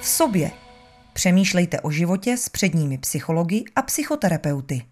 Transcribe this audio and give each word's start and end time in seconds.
V 0.00 0.06
sobě. 0.06 0.50
Přemýšlejte 1.12 1.80
o 1.80 1.90
životě 1.90 2.36
s 2.36 2.48
předními 2.48 2.98
psychologi 2.98 3.64
a 3.76 3.82
psychoterapeuty. 3.82 4.82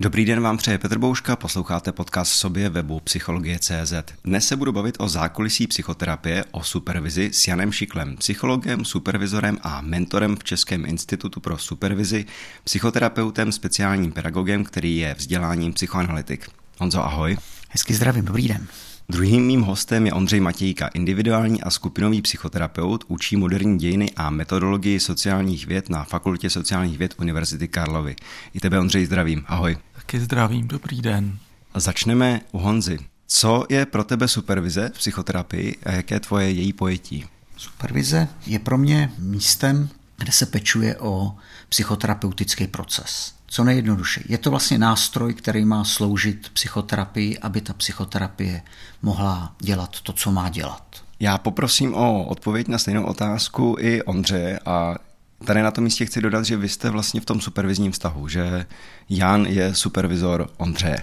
Dobrý 0.00 0.24
den 0.24 0.40
vám 0.40 0.56
přeje 0.56 0.78
Petr 0.78 0.98
Bouška, 0.98 1.36
posloucháte 1.36 1.92
podcast 1.92 2.32
sobě 2.32 2.68
webu 2.68 3.00
Psychologie.cz. 3.00 3.92
Dnes 4.24 4.46
se 4.46 4.56
budu 4.56 4.72
bavit 4.72 4.96
o 4.98 5.08
zákulisí 5.08 5.66
psychoterapie, 5.66 6.44
o 6.50 6.62
supervizi 6.62 7.30
s 7.32 7.48
Janem 7.48 7.72
Šiklem, 7.72 8.16
psychologem, 8.16 8.84
supervizorem 8.84 9.58
a 9.62 9.80
mentorem 9.80 10.36
v 10.36 10.44
Českém 10.44 10.86
institutu 10.86 11.40
pro 11.40 11.58
supervizi, 11.58 12.24
psychoterapeutem, 12.64 13.52
speciálním 13.52 14.12
pedagogem, 14.12 14.64
který 14.64 14.96
je 14.96 15.14
vzděláním 15.14 15.72
psychoanalytik. 15.72 16.48
Honzo, 16.78 17.04
ahoj. 17.04 17.36
Hezky 17.70 17.94
zdravím, 17.94 18.24
dobrý 18.24 18.48
den. 18.48 18.66
Druhým 19.08 19.46
mým 19.46 19.62
hostem 19.62 20.06
je 20.06 20.12
Ondřej 20.12 20.40
Matějka, 20.40 20.86
individuální 20.86 21.62
a 21.62 21.70
skupinový 21.70 22.22
psychoterapeut, 22.22 23.04
učí 23.08 23.36
moderní 23.36 23.78
dějiny 23.78 24.10
a 24.16 24.30
metodologii 24.30 25.00
sociálních 25.00 25.66
věd 25.66 25.88
na 25.88 26.04
Fakultě 26.04 26.50
sociálních 26.50 26.98
věd 26.98 27.14
Univerzity 27.18 27.68
Karlovy. 27.68 28.16
I 28.54 28.60
tebe, 28.60 28.78
Ondřej, 28.80 29.06
zdravím. 29.06 29.44
Ahoj. 29.46 29.76
Taky 29.94 30.20
zdravím, 30.20 30.68
dobrý 30.68 31.02
den. 31.02 31.38
Začneme 31.74 32.40
u 32.52 32.58
Honzy. 32.58 32.98
Co 33.26 33.66
je 33.68 33.86
pro 33.86 34.04
tebe 34.04 34.28
supervize 34.28 34.90
v 34.94 34.98
psychoterapii 34.98 35.76
a 35.86 35.92
jaké 35.92 36.14
je 36.14 36.20
tvoje 36.20 36.50
její 36.50 36.72
pojetí? 36.72 37.24
Supervize 37.56 38.28
je 38.46 38.58
pro 38.58 38.78
mě 38.78 39.12
místem, 39.18 39.88
kde 40.18 40.32
se 40.32 40.46
pečuje 40.46 40.96
o 40.96 41.36
psychoterapeutický 41.68 42.66
proces 42.66 43.35
co 43.46 43.64
nejjednoduše. 43.64 44.22
Je 44.28 44.38
to 44.38 44.50
vlastně 44.50 44.78
nástroj, 44.78 45.34
který 45.34 45.64
má 45.64 45.84
sloužit 45.84 46.48
psychoterapii, 46.52 47.38
aby 47.38 47.60
ta 47.60 47.72
psychoterapie 47.72 48.62
mohla 49.02 49.54
dělat 49.60 50.00
to, 50.00 50.12
co 50.12 50.32
má 50.32 50.48
dělat. 50.48 50.82
Já 51.20 51.38
poprosím 51.38 51.94
o 51.94 52.24
odpověď 52.24 52.68
na 52.68 52.78
stejnou 52.78 53.04
otázku 53.04 53.76
i 53.80 54.02
Ondřeje 54.02 54.60
a 54.66 54.96
tady 55.44 55.62
na 55.62 55.70
tom 55.70 55.84
místě 55.84 56.06
chci 56.06 56.20
dodat, 56.20 56.44
že 56.44 56.56
vy 56.56 56.68
jste 56.68 56.90
vlastně 56.90 57.20
v 57.20 57.24
tom 57.24 57.40
supervizním 57.40 57.92
vztahu, 57.92 58.28
že 58.28 58.66
Jan 59.08 59.46
je 59.46 59.74
supervizor 59.74 60.50
Ondřeje. 60.56 61.02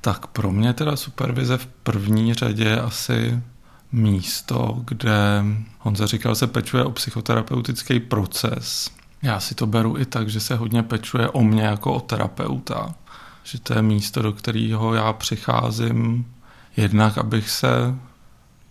Tak 0.00 0.26
pro 0.26 0.50
mě 0.50 0.72
teda 0.72 0.96
supervize 0.96 1.58
v 1.58 1.66
první 1.66 2.34
řadě 2.34 2.64
je 2.64 2.80
asi 2.80 3.40
místo, 3.92 4.82
kde 4.84 5.44
Honza 5.78 6.06
říkal, 6.06 6.34
se 6.34 6.46
pečuje 6.46 6.84
o 6.84 6.90
psychoterapeutický 6.90 8.00
proces, 8.00 8.90
já 9.22 9.40
si 9.40 9.54
to 9.54 9.66
beru 9.66 9.98
i 9.98 10.04
tak, 10.04 10.28
že 10.28 10.40
se 10.40 10.56
hodně 10.56 10.82
pečuje 10.82 11.28
o 11.28 11.42
mě 11.42 11.62
jako 11.62 11.92
o 11.92 12.00
terapeuta. 12.00 12.94
Že 13.44 13.60
to 13.60 13.74
je 13.74 13.82
místo, 13.82 14.22
do 14.22 14.32
kterého 14.32 14.94
já 14.94 15.12
přicházím 15.12 16.26
jednak, 16.76 17.18
abych 17.18 17.50
se 17.50 17.94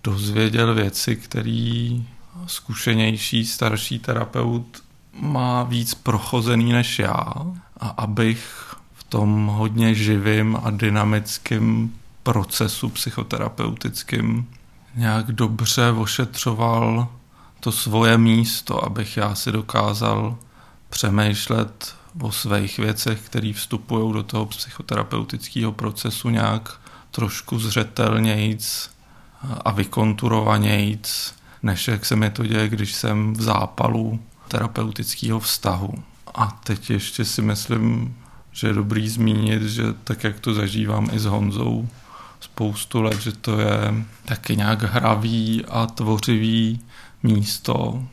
dozvěděl 0.03 0.75
věci, 0.75 1.15
který 1.15 2.07
zkušenější, 2.47 3.45
starší 3.45 3.99
terapeut 3.99 4.83
má 5.21 5.63
víc 5.63 5.93
prochozený 5.93 6.71
než 6.71 6.99
já 6.99 7.25
a 7.79 7.87
abych 7.87 8.75
v 8.93 9.03
tom 9.03 9.45
hodně 9.47 9.95
živým 9.95 10.57
a 10.63 10.71
dynamickém 10.71 11.91
procesu 12.23 12.89
psychoterapeutickým 12.89 14.47
nějak 14.95 15.31
dobře 15.31 15.91
ošetřoval 15.91 17.07
to 17.59 17.71
svoje 17.71 18.17
místo, 18.17 18.85
abych 18.85 19.17
já 19.17 19.35
si 19.35 19.51
dokázal 19.51 20.37
přemýšlet 20.89 21.95
o 22.21 22.31
svých 22.31 22.77
věcech, 22.77 23.21
které 23.21 23.53
vstupují 23.53 24.13
do 24.13 24.23
toho 24.23 24.45
psychoterapeutického 24.45 25.71
procesu 25.71 26.29
nějak 26.29 26.79
trošku 27.11 27.59
zřetelnějíc 27.59 28.91
a 29.65 29.71
vykonturovanějíc, 29.71 31.35
než 31.63 31.87
jak 31.87 32.05
se 32.05 32.15
mi 32.15 32.29
to 32.29 32.45
děje, 32.45 32.69
když 32.69 32.95
jsem 32.95 33.33
v 33.33 33.41
zápalu 33.41 34.19
terapeutického 34.47 35.39
vztahu. 35.39 35.93
A 36.35 36.59
teď 36.63 36.89
ještě 36.89 37.25
si 37.25 37.41
myslím, 37.41 38.15
že 38.51 38.67
je 38.67 38.73
dobrý 38.73 39.09
zmínit, 39.09 39.61
že 39.63 39.83
tak, 40.03 40.23
jak 40.23 40.39
to 40.39 40.53
zažívám 40.53 41.09
i 41.13 41.19
s 41.19 41.25
Honzou 41.25 41.87
spoustu 42.39 43.01
let, 43.01 43.21
že 43.21 43.31
to 43.31 43.59
je 43.59 43.93
taky 44.25 44.57
nějak 44.57 44.83
hravý 44.83 45.65
a 45.65 45.85
tvořivý 45.85 46.79
místo, 47.27 48.03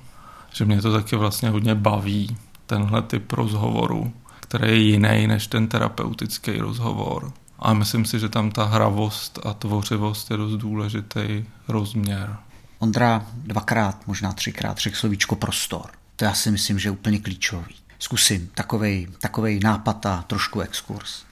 že 0.52 0.64
mě 0.64 0.82
to 0.82 0.92
taky 0.92 1.16
vlastně 1.16 1.48
hodně 1.50 1.74
baví, 1.74 2.36
tenhle 2.66 3.02
typ 3.02 3.32
rozhovoru, 3.32 4.12
který 4.40 4.68
je 4.68 4.74
jiný 4.74 5.26
než 5.26 5.46
ten 5.46 5.68
terapeutický 5.68 6.58
rozhovor. 6.58 7.32
A 7.58 7.74
myslím 7.74 8.04
si, 8.04 8.18
že 8.18 8.28
tam 8.28 8.50
ta 8.50 8.64
hravost 8.64 9.38
a 9.44 9.54
tvořivost 9.54 10.30
je 10.30 10.36
dost 10.36 10.56
důležitý 10.56 11.44
rozměr. 11.68 12.36
Ondra 12.78 13.26
dvakrát, 13.34 14.06
možná 14.06 14.32
třikrát 14.32 14.78
řekl 14.78 14.96
slovíčko 14.96 15.36
prostor. 15.36 15.90
To 16.16 16.24
já 16.24 16.34
si 16.34 16.50
myslím, 16.50 16.78
že 16.78 16.88
je 16.88 16.92
úplně 16.92 17.18
klíčový. 17.18 17.74
Zkusím 17.98 18.50
takovej, 18.54 19.08
takovej 19.20 19.60
nápad 19.60 20.06
a 20.06 20.24
trošku 20.26 20.60
exkurs. 20.60 21.22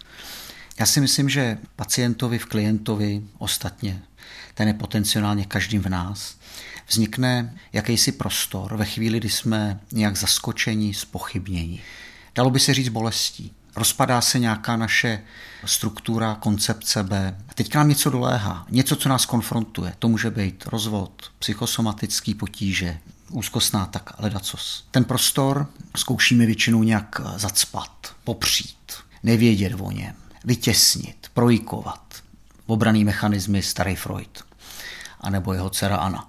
Já 0.81 0.87
si 0.87 1.00
myslím, 1.00 1.28
že 1.28 1.59
pacientovi 1.76 2.38
v 2.38 2.47
klientovi, 2.47 3.22
ostatně, 3.38 4.03
ten 4.54 4.69
je 4.69 4.75
potenciálně 4.75 5.44
každým 5.44 5.82
v 5.82 5.88
nás, 5.88 6.37
vznikne 6.88 7.54
jakýsi 7.72 8.12
prostor 8.12 8.76
ve 8.76 8.84
chvíli, 8.84 9.19
kdy 9.19 9.31
jsme 9.31 9.81
nějak 9.93 10.16
zaskočení, 10.16 10.94
spochybnění. 10.94 11.81
Dalo 12.34 12.50
by 12.50 12.60
se 12.60 12.75
říct 12.75 12.88
bolestí. 12.88 13.53
Rozpadá 13.76 14.20
se 14.20 14.38
nějaká 14.38 14.76
naše 14.76 15.22
struktura, 15.65 16.34
koncepce 16.41 17.03
B. 17.03 17.37
A 17.48 17.54
teď 17.54 17.75
nám 17.75 17.88
něco 17.88 18.10
doléhá, 18.10 18.66
něco, 18.70 18.97
co 18.97 19.09
nás 19.09 19.26
konfrontuje. 19.26 19.94
To 19.98 20.09
může 20.09 20.31
být 20.31 20.66
rozvod, 20.66 21.31
psychosomatický 21.38 22.34
potíže, 22.34 22.99
úzkostná 23.31 23.87
tak, 23.87 24.10
ale 24.19 24.31
dacos. 24.31 24.84
Ten 24.91 25.04
prostor 25.04 25.66
zkoušíme 25.97 26.47
většinou 26.47 26.82
nějak 26.82 27.20
zacpat, 27.37 28.14
popřít, 28.25 28.93
nevědět 29.22 29.72
o 29.81 29.91
něm, 29.91 30.14
vytěsnit, 30.44 31.26
projikovat. 31.34 32.22
Obraný 32.66 33.04
mechanismy 33.04 33.62
starý 33.62 33.97
Freud, 33.97 34.44
anebo 35.20 35.53
jeho 35.53 35.70
dcera 35.70 35.97
Anna. 35.97 36.28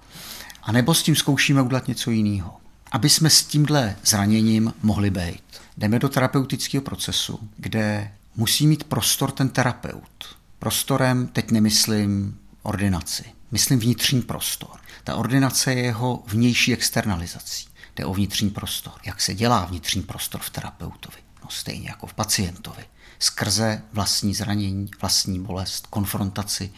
A 0.64 0.72
nebo 0.72 0.94
s 0.94 1.02
tím 1.02 1.16
zkoušíme 1.16 1.62
udělat 1.62 1.88
něco 1.88 2.10
jiného. 2.10 2.56
Aby 2.92 3.10
jsme 3.10 3.30
s 3.30 3.44
tímhle 3.44 3.96
zraněním 4.04 4.74
mohli 4.82 5.10
být. 5.10 5.42
Jdeme 5.76 5.98
do 5.98 6.08
terapeutického 6.08 6.82
procesu, 6.82 7.48
kde 7.56 8.12
musí 8.36 8.66
mít 8.66 8.84
prostor 8.84 9.30
ten 9.30 9.48
terapeut. 9.48 10.36
Prostorem 10.58 11.26
teď 11.26 11.50
nemyslím 11.50 12.38
ordinaci, 12.62 13.24
myslím 13.50 13.78
vnitřní 13.78 14.22
prostor. 14.22 14.80
Ta 15.04 15.16
ordinace 15.16 15.74
je 15.74 15.84
jeho 15.84 16.22
vnější 16.26 16.72
externalizací. 16.72 17.66
Jde 17.96 18.04
o 18.04 18.14
vnitřní 18.14 18.50
prostor. 18.50 18.92
Jak 19.04 19.20
se 19.20 19.34
dělá 19.34 19.64
vnitřní 19.64 20.02
prostor 20.02 20.40
v 20.40 20.50
terapeutovi? 20.50 21.16
No 21.44 21.50
stejně 21.50 21.88
jako 21.88 22.06
v 22.06 22.14
pacientovi. 22.14 22.84
Skrze 23.18 23.82
vlastní 23.92 24.34
zranění, 24.34 24.90
vlastní 25.00 25.40
bolest, 25.40 25.86
konfrontaci 25.86 26.72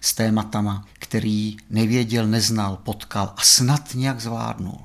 s 0.00 0.14
tématama, 0.14 0.86
který 0.92 1.56
nevěděl, 1.70 2.26
neznal, 2.26 2.76
potkal 2.76 3.34
a 3.36 3.42
snad 3.42 3.94
nějak 3.94 4.20
zvládnul. 4.20 4.78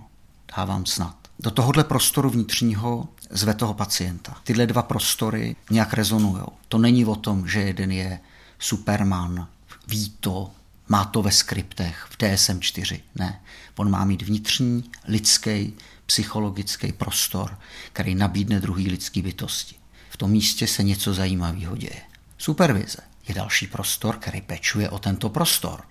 Dávám 0.57 0.85
snad. 0.85 1.15
Do 1.39 1.51
tohohle 1.51 1.83
prostoru 1.83 2.29
vnitřního 2.29 3.07
zve 3.29 3.53
toho 3.53 3.73
pacienta. 3.73 4.37
Tyhle 4.43 4.67
dva 4.67 4.81
prostory 4.81 5.55
nějak 5.71 5.93
rezonují. 5.93 6.43
To 6.67 6.77
není 6.77 7.05
o 7.05 7.15
tom, 7.15 7.47
že 7.47 7.59
jeden 7.59 7.91
je 7.91 8.19
Superman, 8.59 9.47
ví 9.87 10.13
to, 10.19 10.51
má 10.87 11.05
to 11.05 11.21
ve 11.21 11.31
skriptech, 11.31 12.07
v 12.09 12.17
DSM-4. 12.17 13.01
Ne. 13.15 13.41
On 13.75 13.91
má 13.91 14.05
mít 14.05 14.21
vnitřní, 14.21 14.83
lidský, 15.07 15.73
psychologický 16.05 16.91
prostor, 16.91 17.57
který 17.93 18.15
nabídne 18.15 18.59
druhý 18.59 18.89
lidský 18.89 19.21
bytosti. 19.21 19.75
V 20.09 20.17
tom 20.17 20.31
místě 20.31 20.67
se 20.67 20.83
něco 20.83 21.13
zajímavého 21.13 21.77
děje. 21.77 22.01
Supervize 22.37 22.97
je 23.27 23.35
další 23.35 23.67
prostor, 23.67 24.15
který 24.15 24.41
pečuje 24.41 24.89
o 24.89 24.99
tento 24.99 25.29
prostor. 25.29 25.81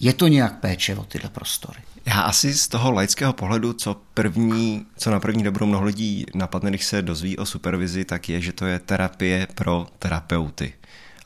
Je 0.00 0.12
to 0.12 0.28
nějak 0.28 0.60
péče 0.60 0.96
o 0.96 1.04
tyhle 1.04 1.30
prostory? 1.30 1.80
Já 2.06 2.20
asi 2.20 2.54
z 2.54 2.68
toho 2.68 2.92
laického 2.92 3.32
pohledu, 3.32 3.72
co 3.72 3.96
první, 4.14 4.86
co 4.96 5.10
na 5.10 5.20
první 5.20 5.42
dobrou 5.42 5.66
mnoho 5.66 5.84
lidí 5.84 6.26
napadne, 6.34 6.70
když 6.70 6.84
se 6.84 7.02
dozví 7.02 7.38
o 7.38 7.46
supervizi, 7.46 8.04
tak 8.04 8.28
je, 8.28 8.40
že 8.40 8.52
to 8.52 8.66
je 8.66 8.78
terapie 8.78 9.46
pro 9.54 9.86
terapeuty. 9.98 10.72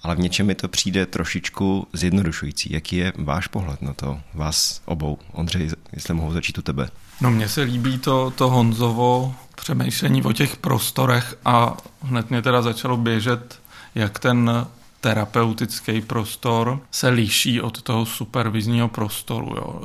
Ale 0.02 0.16
v 0.16 0.18
něčem 0.18 0.46
mi 0.46 0.54
to 0.54 0.68
přijde 0.68 1.06
trošičku 1.06 1.86
zjednodušující. 1.92 2.72
Jaký 2.72 2.96
je 2.96 3.12
váš 3.16 3.46
pohled 3.46 3.82
na 3.82 3.94
to, 3.94 4.20
vás 4.34 4.82
obou? 4.84 5.18
Ondřej, 5.32 5.70
jestli 5.92 6.14
mohu 6.14 6.32
začít 6.32 6.58
u 6.58 6.62
tebe. 6.62 6.88
No 7.20 7.30
mně 7.30 7.48
se 7.48 7.62
líbí 7.62 7.98
to, 7.98 8.30
to 8.30 8.50
Honzovo 8.50 9.34
přemýšlení 9.56 10.22
o 10.22 10.32
těch 10.32 10.56
prostorech 10.56 11.36
a 11.44 11.76
hned 12.02 12.30
mě 12.30 12.42
teda 12.42 12.62
začalo 12.62 12.96
běžet, 12.96 13.60
jak 13.94 14.18
ten 14.18 14.66
terapeutický 15.04 16.00
prostor 16.00 16.80
se 16.90 17.08
liší 17.08 17.60
od 17.60 17.82
toho 17.82 18.06
supervizního 18.06 18.88
prostoru. 18.88 19.46
Jo. 19.56 19.80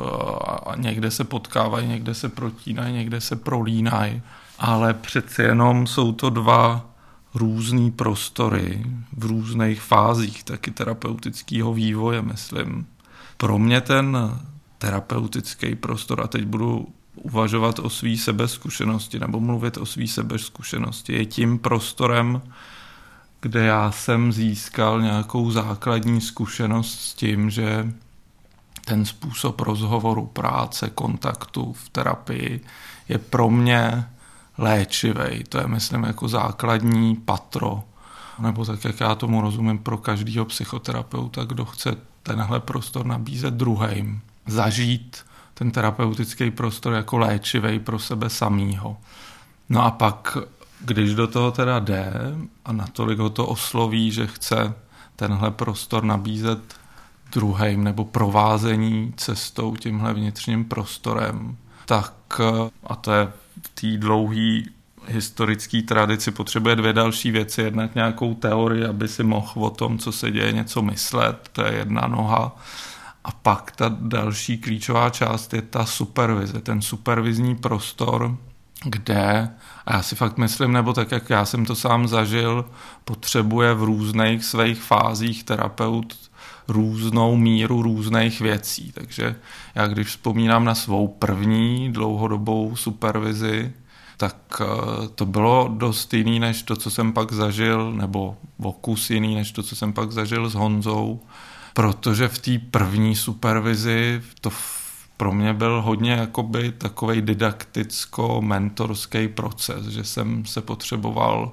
A 0.65 0.75
někde 0.75 1.11
se 1.11 1.23
potkávají, 1.23 1.87
někde 1.87 2.13
se 2.13 2.29
protínají, 2.29 2.93
někde 2.93 3.21
se 3.21 3.35
prolínají, 3.35 4.21
ale 4.59 4.93
přeci 4.93 5.41
jenom 5.41 5.87
jsou 5.87 6.11
to 6.11 6.29
dva 6.29 6.85
různé 7.33 7.91
prostory 7.91 8.85
v 9.17 9.25
různých 9.25 9.81
fázích 9.81 10.43
taky 10.43 10.71
terapeutického 10.71 11.73
vývoje, 11.73 12.21
myslím. 12.21 12.87
Pro 13.37 13.59
mě 13.59 13.81
ten 13.81 14.17
terapeutický 14.77 15.75
prostor, 15.75 16.21
a 16.21 16.27
teď 16.27 16.45
budu 16.45 16.87
uvažovat 17.15 17.79
o 17.79 17.89
svý 17.89 18.17
sebezkušenosti 18.17 19.19
nebo 19.19 19.39
mluvit 19.39 19.77
o 19.77 19.85
svý 19.85 20.07
sebezkušenosti. 20.07 21.13
Je 21.13 21.25
tím 21.25 21.59
prostorem, 21.59 22.41
kde 23.41 23.65
já 23.65 23.91
jsem 23.91 24.31
získal 24.31 25.01
nějakou 25.01 25.51
základní 25.51 26.21
zkušenost 26.21 26.99
s 26.99 27.13
tím, 27.13 27.49
že 27.49 27.93
ten 28.85 29.05
způsob 29.05 29.61
rozhovoru, 29.61 30.25
práce, 30.25 30.89
kontaktu 30.89 31.73
v 31.73 31.89
terapii 31.89 32.61
je 33.09 33.17
pro 33.17 33.49
mě 33.49 34.05
léčivý. 34.57 35.43
To 35.49 35.57
je, 35.57 35.67
myslím, 35.67 36.03
jako 36.03 36.27
základní 36.27 37.15
patro, 37.15 37.83
nebo 38.39 38.65
tak, 38.65 38.85
jak 38.85 38.99
já 38.99 39.15
tomu 39.15 39.41
rozumím, 39.41 39.77
pro 39.77 39.97
každého 39.97 40.45
psychoterapeuta, 40.45 41.43
kdo 41.43 41.65
chce 41.65 41.95
tenhle 42.23 42.59
prostor 42.59 43.05
nabízet 43.05 43.53
druhým. 43.53 44.21
Zažít 44.47 45.25
ten 45.53 45.71
terapeutický 45.71 46.51
prostor 46.51 46.93
jako 46.93 47.17
léčivý 47.17 47.79
pro 47.79 47.99
sebe 47.99 48.29
samýho. 48.29 48.97
No 49.69 49.85
a 49.85 49.91
pak, 49.91 50.37
když 50.79 51.15
do 51.15 51.27
toho 51.27 51.51
teda 51.51 51.79
jde 51.79 52.13
a 52.65 52.71
natolik 52.73 53.19
ho 53.19 53.29
to 53.29 53.47
osloví, 53.47 54.11
že 54.11 54.27
chce 54.27 54.73
tenhle 55.15 55.51
prostor 55.51 56.03
nabízet 56.03 56.59
druhým 57.31 57.83
nebo 57.83 58.05
provázení 58.05 59.13
cestou 59.17 59.75
tímhle 59.75 60.13
vnitřním 60.13 60.65
prostorem, 60.65 61.57
tak 61.85 62.13
a 62.83 62.95
to 62.95 63.11
je 63.11 63.31
v 63.61 63.69
té 63.81 63.97
dlouhé 63.97 64.61
historické 65.07 65.81
tradici 65.81 66.31
potřebuje 66.31 66.75
dvě 66.75 66.93
další 66.93 67.31
věci. 67.31 67.61
Jednak 67.61 67.95
nějakou 67.95 68.33
teorii, 68.33 68.85
aby 68.85 69.07
si 69.07 69.23
mohl 69.23 69.51
o 69.55 69.69
tom, 69.69 69.97
co 69.97 70.11
se 70.11 70.31
děje, 70.31 70.51
něco 70.51 70.81
myslet, 70.81 71.49
to 71.51 71.65
je 71.65 71.73
jedna 71.73 72.07
noha. 72.07 72.55
A 73.23 73.31
pak 73.31 73.71
ta 73.71 73.95
další 73.99 74.57
klíčová 74.57 75.09
část 75.09 75.53
je 75.53 75.61
ta 75.61 75.85
supervize, 75.85 76.61
ten 76.61 76.81
supervizní 76.81 77.55
prostor, 77.55 78.37
kde, 78.85 79.49
a 79.85 79.93
já 79.93 80.01
si 80.01 80.15
fakt 80.15 80.37
myslím, 80.37 80.71
nebo 80.71 80.93
tak, 80.93 81.11
jak 81.11 81.29
já 81.29 81.45
jsem 81.45 81.65
to 81.65 81.75
sám 81.75 82.07
zažil, 82.07 82.65
potřebuje 83.05 83.73
v 83.73 83.83
různých 83.83 84.45
svých 84.45 84.81
fázích 84.81 85.43
terapeut 85.43 86.29
různou 86.67 87.35
míru 87.35 87.81
různých 87.81 88.41
věcí. 88.41 88.91
Takže 88.91 89.35
já 89.75 89.87
když 89.87 90.07
vzpomínám 90.07 90.65
na 90.65 90.75
svou 90.75 91.07
první 91.07 91.93
dlouhodobou 91.93 92.75
supervizi, 92.75 93.73
tak 94.17 94.35
eh, 94.61 94.65
to 95.15 95.25
bylo 95.25 95.69
dost 95.77 96.13
jiný 96.13 96.39
než 96.39 96.63
to, 96.63 96.75
co 96.75 96.91
jsem 96.91 97.13
pak 97.13 97.31
zažil, 97.31 97.91
nebo 97.91 98.37
vokus 98.59 99.09
jiný 99.09 99.35
než 99.35 99.51
to, 99.51 99.63
co 99.63 99.75
jsem 99.75 99.93
pak 99.93 100.11
zažil 100.11 100.49
s 100.49 100.53
Honzou, 100.53 101.19
protože 101.73 102.27
v 102.27 102.37
té 102.37 102.59
první 102.71 103.15
supervizi 103.15 104.21
to 104.41 104.49
pro 105.19 105.31
mě 105.31 105.53
byl 105.53 105.81
hodně 105.81 106.11
jakoby 106.11 106.71
takový 106.71 107.21
didakticko-mentorský 107.21 109.27
proces, 109.27 109.85
že 109.85 110.03
jsem 110.03 110.45
se 110.45 110.61
potřeboval 110.61 111.51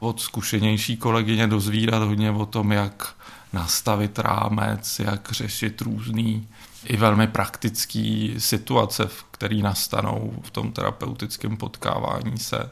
od 0.00 0.20
zkušenější 0.20 0.96
kolegyně 0.96 1.46
dozvídat 1.46 2.02
hodně 2.02 2.30
o 2.30 2.46
tom, 2.46 2.72
jak 2.72 3.14
nastavit 3.52 4.18
rámec, 4.18 4.98
jak 4.98 5.32
řešit 5.32 5.80
různý 5.80 6.48
i 6.84 6.96
velmi 6.96 7.26
praktický 7.26 8.34
situace, 8.38 9.06
v 9.06 9.24
který 9.30 9.62
nastanou 9.62 10.32
v 10.42 10.50
tom 10.50 10.72
terapeutickém 10.72 11.56
potkávání 11.56 12.38
se. 12.38 12.70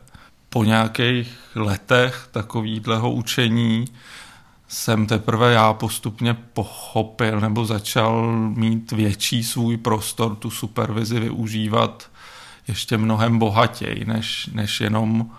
Po 0.49 0.65
nějakých 0.65 1.39
letech 1.55 2.29
takového 2.31 3.11
učení 3.11 3.85
jsem 4.73 5.07
teprve 5.07 5.53
já 5.53 5.73
postupně 5.73 6.35
pochopil 6.35 7.41
nebo 7.41 7.67
začal 7.67 8.33
mít 8.37 8.93
větší 8.93 9.45
svůj 9.45 9.77
prostor, 9.77 10.37
tu 10.37 10.51
supervizi 10.51 11.21
využívat 11.21 12.11
ještě 12.69 12.99
mnohem 12.99 13.39
bohatěji, 13.39 14.05
než, 14.05 14.51
než 14.53 14.81
jenom 14.81 15.31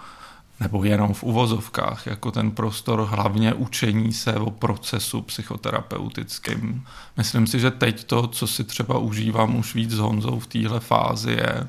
nebo 0.60 0.84
jenom 0.84 1.14
v 1.14 1.24
uvozovkách, 1.24 2.08
jako 2.08 2.32
ten 2.32 2.52
prostor 2.52 3.08
hlavně 3.10 3.54
učení 3.54 4.14
se 4.14 4.34
o 4.34 4.52
procesu 4.52 5.22
psychoterapeutickým. 5.22 6.86
Myslím 7.18 7.48
si, 7.48 7.60
že 7.60 7.72
teď 7.72 8.04
to, 8.04 8.28
co 8.28 8.48
si 8.48 8.64
třeba 8.64 8.98
užívám 8.98 9.56
už 9.56 9.76
víc 9.76 9.92
s 9.92 9.98
Honzou 9.98 10.40
v 10.40 10.48
téhle 10.48 10.80
fázi, 10.80 11.32
je, 11.32 11.68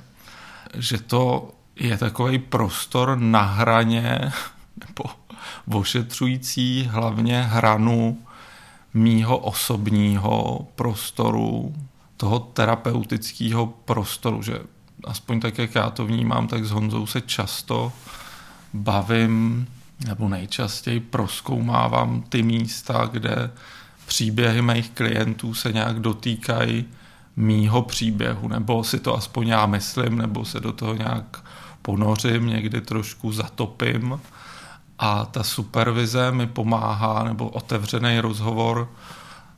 že 0.74 0.98
to 0.98 1.50
je 1.76 1.98
takový 1.98 2.38
prostor 2.38 3.18
na 3.18 3.42
hraně 3.42 4.32
nebo 4.76 5.10
ošetřující 5.78 6.88
hlavně 6.90 7.42
hranu 7.42 8.18
mýho 8.94 9.38
osobního 9.38 10.66
prostoru, 10.74 11.74
toho 12.16 12.38
terapeutického 12.38 13.66
prostoru, 13.66 14.42
že 14.42 14.58
aspoň 15.04 15.40
tak, 15.40 15.58
jak 15.58 15.74
já 15.74 15.90
to 15.90 16.06
vnímám, 16.06 16.48
tak 16.48 16.64
s 16.64 16.70
Honzou 16.70 17.06
se 17.06 17.20
často 17.20 17.92
bavím 18.74 19.66
nebo 20.06 20.28
nejčastěji 20.28 21.00
proskoumávám 21.00 22.24
ty 22.28 22.42
místa, 22.42 23.08
kde 23.12 23.50
příběhy 24.06 24.62
mých 24.62 24.90
klientů 24.90 25.54
se 25.54 25.72
nějak 25.72 26.00
dotýkají 26.00 26.84
mýho 27.36 27.82
příběhu, 27.82 28.48
nebo 28.48 28.84
si 28.84 29.00
to 29.00 29.16
aspoň 29.16 29.48
já 29.48 29.66
myslím, 29.66 30.18
nebo 30.18 30.44
se 30.44 30.60
do 30.60 30.72
toho 30.72 30.94
nějak 30.94 31.44
ponořím, 31.82 32.46
někdy 32.46 32.80
trošku 32.80 33.32
zatopím 33.32 34.20
a 35.04 35.24
ta 35.24 35.42
supervize 35.42 36.32
mi 36.32 36.46
pomáhá, 36.46 37.24
nebo 37.24 37.48
otevřený 37.48 38.20
rozhovor 38.20 38.88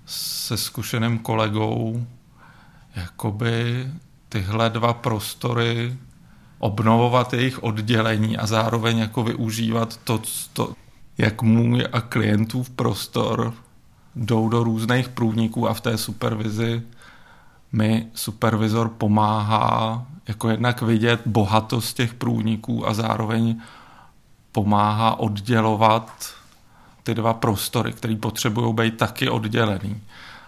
se 0.06 0.56
zkušeným 0.56 1.18
kolegou, 1.18 2.06
jakoby 2.96 3.88
tyhle 4.28 4.70
dva 4.70 4.92
prostory 4.92 5.96
obnovovat 6.58 7.32
jejich 7.32 7.62
oddělení 7.62 8.36
a 8.36 8.46
zároveň 8.46 8.98
jako 8.98 9.22
využívat 9.22 9.96
to, 10.04 10.22
to 10.52 10.72
jak 11.18 11.42
můj 11.42 11.86
a 11.92 12.00
klientův 12.00 12.70
prostor 12.70 13.54
jdou 14.16 14.48
do 14.48 14.64
různých 14.64 15.08
průniků 15.08 15.68
a 15.68 15.74
v 15.74 15.80
té 15.80 15.98
supervizi 15.98 16.82
mi 17.72 18.06
supervizor 18.14 18.88
pomáhá 18.88 20.06
jako 20.28 20.48
jednak 20.48 20.82
vidět 20.82 21.20
bohatost 21.26 21.96
těch 21.96 22.14
průniků 22.14 22.88
a 22.88 22.94
zároveň 22.94 23.60
pomáhá 24.54 25.18
oddělovat 25.18 26.34
ty 27.02 27.14
dva 27.14 27.34
prostory, 27.34 27.92
které 27.92 28.16
potřebují 28.16 28.74
být 28.74 28.96
taky 28.96 29.28
oddělený. 29.28 30.00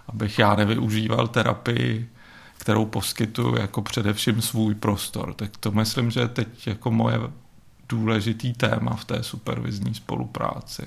Abych 0.08 0.38
já 0.38 0.56
nevyužíval 0.56 1.28
terapii 1.28 2.08
kterou 2.66 2.86
poskytuju 2.86 3.56
jako 3.56 3.82
především 3.82 4.42
svůj 4.42 4.74
prostor. 4.74 5.34
Tak 5.34 5.56
to 5.56 5.72
myslím, 5.72 6.10
že 6.10 6.20
je 6.20 6.28
teď 6.28 6.66
jako 6.66 6.90
moje 6.90 7.18
důležitý 7.88 8.52
téma 8.52 8.96
v 8.96 9.04
té 9.04 9.22
supervizní 9.22 9.94
spolupráci. 9.94 10.82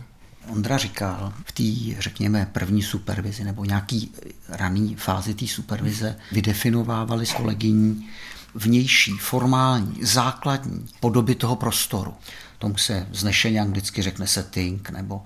Ondra 0.48 0.78
říkal 0.78 1.34
v 1.46 1.52
té, 1.52 2.02
řekněme, 2.02 2.50
první 2.52 2.82
supervizi 2.82 3.44
nebo 3.44 3.66
nějaký 3.66 4.12
raný 4.50 4.96
fázi 4.96 5.34
té 5.34 5.48
supervize 5.48 6.16
vydefinovávali 6.32 7.26
s 7.26 7.34
kolegyní 7.34 8.10
vnější, 8.56 9.12
formální, 9.12 9.96
základní 10.02 10.86
podoby 11.00 11.36
toho 11.36 11.56
prostoru. 11.56 12.14
Tomu 12.60 12.78
se 12.78 13.08
vznešeně 13.10 13.62
anglicky 13.62 14.02
řekne 14.02 14.28
setting, 14.28 14.90
nebo, 14.90 15.24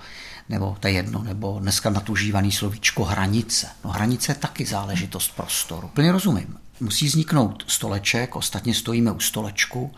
nebo 0.49 0.77
to 0.79 0.87
je 0.87 0.93
jedno, 0.93 1.23
nebo 1.23 1.59
dneska 1.59 1.89
natužívaný 1.89 2.51
slovíčko 2.51 3.03
hranice. 3.03 3.67
No 3.83 3.91
hranice 3.91 4.31
je 4.31 4.35
taky 4.35 4.65
záležitost 4.65 5.35
prostoru. 5.35 5.91
Plně 5.93 6.11
rozumím. 6.11 6.57
Musí 6.79 7.05
vzniknout 7.05 7.63
stoleček, 7.67 8.35
ostatně 8.35 8.73
stojíme 8.73 9.11
u 9.11 9.19
stolečku 9.19 9.91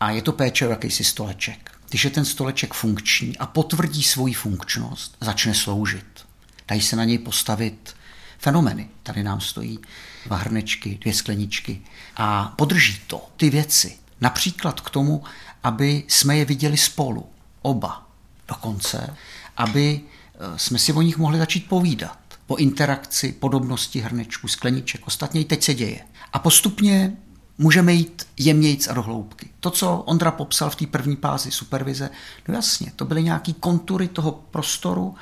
a 0.00 0.10
je 0.10 0.22
to 0.22 0.32
péče 0.32 0.66
o 0.66 0.70
jakýsi 0.70 1.04
stoleček. 1.04 1.70
Když 1.88 2.04
je 2.04 2.10
ten 2.10 2.24
stoleček 2.24 2.74
funkční 2.74 3.38
a 3.38 3.46
potvrdí 3.46 4.02
svoji 4.02 4.34
funkčnost, 4.34 5.16
začne 5.20 5.54
sloužit. 5.54 6.26
Dají 6.68 6.80
se 6.80 6.96
na 6.96 7.04
něj 7.04 7.18
postavit 7.18 7.96
fenomeny. 8.38 8.88
Tady 9.02 9.22
nám 9.22 9.40
stojí 9.40 9.78
dva 10.26 10.36
hrnečky, 10.36 10.98
dvě 11.00 11.14
skleničky 11.14 11.80
a 12.16 12.54
podrží 12.56 13.00
to 13.06 13.28
ty 13.36 13.50
věci. 13.50 13.98
Například 14.20 14.80
k 14.80 14.90
tomu, 14.90 15.24
aby 15.62 16.04
jsme 16.08 16.36
je 16.36 16.44
viděli 16.44 16.76
spolu, 16.76 17.26
oba 17.62 18.06
dokonce, 18.48 19.16
aby 19.56 20.00
eh, 20.00 20.58
jsme 20.58 20.78
si 20.78 20.92
o 20.92 21.02
nich 21.02 21.18
mohli 21.18 21.38
začít 21.38 21.68
povídat. 21.68 22.18
Po 22.46 22.56
interakci, 22.56 23.32
podobnosti 23.32 24.00
hrnečků, 24.00 24.48
skleniček. 24.48 25.06
Ostatně 25.06 25.40
i 25.40 25.44
teď 25.44 25.62
se 25.62 25.74
děje. 25.74 26.00
A 26.32 26.38
postupně 26.38 27.16
můžeme 27.58 27.92
jít 27.92 28.26
jemnějc 28.36 28.88
a 28.88 28.94
do 28.94 29.02
hloubky. 29.02 29.48
To, 29.60 29.70
co 29.70 29.96
Ondra 29.96 30.30
popsal 30.30 30.70
v 30.70 30.76
té 30.76 30.86
první 30.86 31.16
pázi 31.16 31.50
supervize, 31.50 32.10
no 32.48 32.54
jasně, 32.54 32.92
to 32.96 33.04
byly 33.04 33.22
nějaký 33.22 33.54
kontury 33.54 34.08
toho 34.08 34.32
prostoru 34.50 35.14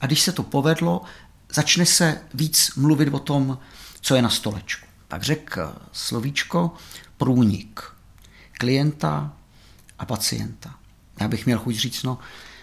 a 0.00 0.06
když 0.06 0.20
se 0.20 0.32
to 0.32 0.42
povedlo, 0.42 1.02
začne 1.54 1.86
se 1.86 2.20
víc 2.34 2.70
mluvit 2.76 3.14
o 3.14 3.18
tom, 3.18 3.58
co 4.00 4.14
je 4.14 4.22
na 4.22 4.28
stolečku. 4.28 4.86
Tak 5.08 5.22
řekl 5.22 5.72
slovíčko 5.92 6.70
průnik 7.16 7.80
klienta 8.52 9.32
a 9.98 10.06
pacienta. 10.06 10.74
Já 11.20 11.28
bych 11.28 11.46
měl 11.46 11.58
chuť 11.58 11.74
říct, 11.74 12.02
no, 12.02 12.18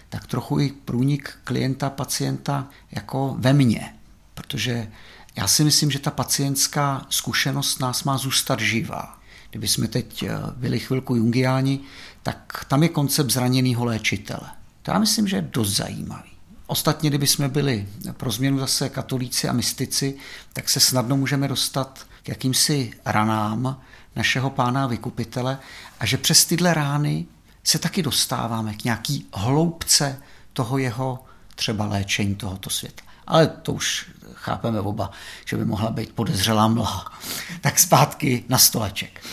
tak 0.08 0.26
trochu 0.26 0.60
i 0.60 0.72
průnik 0.84 1.38
klienta, 1.44 1.90
pacienta 1.90 2.68
jako 2.92 3.36
ve 3.38 3.52
mně, 3.52 3.94
protože 4.34 4.90
já 5.36 5.48
si 5.48 5.64
myslím, 5.64 5.90
že 5.90 5.98
ta 5.98 6.10
pacientská 6.10 7.06
zkušenost 7.10 7.80
nás 7.80 8.04
má 8.04 8.18
zůstat 8.18 8.60
živá. 8.60 9.18
kdyby 9.50 9.68
jsme 9.68 9.88
teď 9.88 10.22
eh, 10.22 10.30
byli 10.56 10.80
chvilku 10.80 11.16
jungiáni, 11.16 11.80
tak 12.22 12.64
tam 12.68 12.82
je 12.82 12.88
koncept 12.88 13.30
zraněného 13.30 13.84
léčitele. 13.84 14.50
To 14.82 14.90
já 14.90 14.98
myslím, 14.98 15.28
že 15.28 15.36
je 15.36 15.42
dost 15.42 15.76
zajímavý. 15.76 16.30
Ostatně, 16.66 17.10
kdyby 17.10 17.26
jsme 17.26 17.48
byli 17.48 17.88
pro 18.12 18.30
změnu 18.30 18.58
zase 18.58 18.88
katolíci 18.88 19.48
a 19.48 19.52
mystici, 19.52 20.16
tak 20.52 20.68
se 20.68 20.80
snadno 20.80 21.16
můžeme 21.16 21.48
dostat 21.48 22.06
k 22.22 22.28
jakýmsi 22.28 22.92
ranám 23.04 23.80
našeho 24.16 24.50
pána 24.50 24.86
vykupitele 24.86 25.58
a 26.00 26.06
že 26.06 26.16
přes 26.16 26.44
tyhle 26.44 26.74
rány 26.74 27.26
se 27.64 27.78
taky 27.78 28.02
dostáváme 28.02 28.74
k 28.74 28.84
nějaký 28.84 29.26
hloubce 29.34 30.18
toho 30.52 30.78
jeho 30.78 31.24
třeba 31.54 31.86
léčení 31.86 32.34
tohoto 32.34 32.70
světa. 32.70 33.02
Ale 33.26 33.46
to 33.46 33.72
už 33.72 34.10
chápeme 34.34 34.80
oba, 34.80 35.10
že 35.44 35.56
by 35.56 35.64
mohla 35.64 35.90
být 35.90 36.12
podezřelá 36.12 36.68
mlha. 36.68 37.12
Tak 37.60 37.78
zpátky 37.78 38.44
na 38.48 38.58
stoleček. 38.58 39.26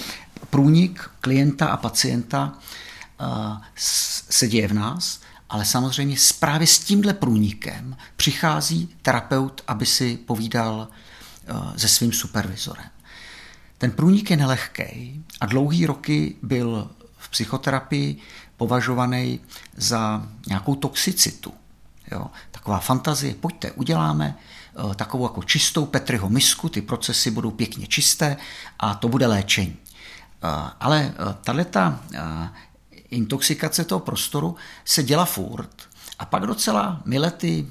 Průnik 0.50 1.10
klienta 1.22 1.68
a 1.68 1.78
pacienta 1.78 2.54
uh, 2.54 3.58
se 4.30 4.48
děje 4.48 4.68
v 4.68 4.74
nás, 4.74 5.20
ale 5.50 5.66
samozřejmě 5.66 6.16
právě 6.40 6.68
s 6.68 6.80
tímhle 6.80 7.14
průnikem 7.14 7.98
přichází 8.16 8.90
terapeut, 9.02 9.62
aby 9.68 9.86
si 9.86 10.18
povídal 10.18 10.88
uh, 11.52 11.76
se 11.76 11.88
svým 11.88 12.14
supervizorem. 12.14 12.90
Ten 13.82 13.92
průnik 13.92 14.32
je 14.32 14.38
nelehký 14.38 15.24
a 15.40 15.46
dlouhý 15.46 15.86
roky 15.86 16.36
byl 16.42 16.90
v 17.18 17.30
psychoterapii 17.30 18.18
považovaný 18.58 19.40
za 19.78 20.28
nějakou 20.48 20.76
toxicitu. 20.76 21.54
Jo? 22.12 22.28
Taková 22.52 22.80
fantazie, 22.80 23.36
pojďte, 23.36 23.72
uděláme 23.72 24.38
eh, 24.92 24.96
takovou 24.96 25.24
jako 25.26 25.44
čistou 25.44 25.86
Petriho 25.86 26.30
misku, 26.30 26.70
ty 26.70 26.82
procesy 26.82 27.32
budou 27.32 27.52
pěkně 27.52 27.88
čisté 27.88 28.38
a 28.80 28.96
to 28.96 29.08
bude 29.08 29.28
léčení. 29.28 29.78
Eh, 30.44 30.72
ale 30.80 31.14
eh, 31.14 31.36
tato 31.44 31.96
intoxikace 33.10 33.84
toho 33.84 34.00
prostoru 34.00 34.56
se 34.86 35.04
dělá 35.04 35.26
furt 35.26 35.90
a 36.22 36.25
pak 36.25 36.46
docela 36.46 37.01
milety 37.06 37.68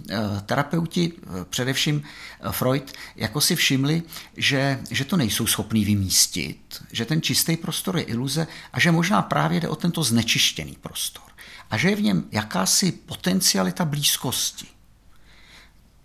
terapeuti, 0.47 1.13
především 1.51 2.03
Freud, 2.51 2.93
jako 3.17 3.41
si 3.41 3.57
všimli, 3.57 4.03
že, 4.37 4.81
že 4.91 5.05
to 5.05 5.17
nejsou 5.17 5.47
schopní 5.47 5.85
vymístit, 5.85 6.83
že 6.93 7.05
ten 7.05 7.23
čistý 7.23 7.57
prostor 7.57 7.97
je 7.97 8.03
iluze 8.03 8.47
a 8.73 8.81
že 8.81 8.93
možná 8.93 9.23
právě 9.23 9.61
jde 9.61 9.69
o 9.69 9.77
tento 9.77 10.03
znečištěný 10.03 10.77
prostor 10.81 11.25
a 11.71 11.77
že 11.77 11.91
je 11.91 11.97
v 11.97 12.03
něm 12.03 12.25
jakási 12.33 12.93
potencialita 12.93 13.85
blízkosti. 13.85 14.67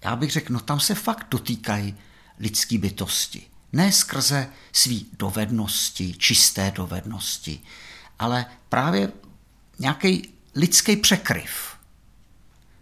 Já 0.04 0.16
bych 0.16 0.32
řekl, 0.32 0.54
no 0.54 0.60
tam 0.60 0.80
se 0.80 0.96
fakt 0.96 1.28
dotýkají 1.30 1.96
lidský 2.40 2.78
bytosti. 2.78 3.44
Ne 3.74 3.92
skrze 3.92 4.50
svý 4.72 5.08
dovednosti, 5.20 6.14
čisté 6.18 6.72
dovednosti, 6.76 7.60
ale 8.20 8.46
právě 8.70 9.12
nějaký 9.80 10.30
lidský 10.56 10.96
překryv. 10.96 11.75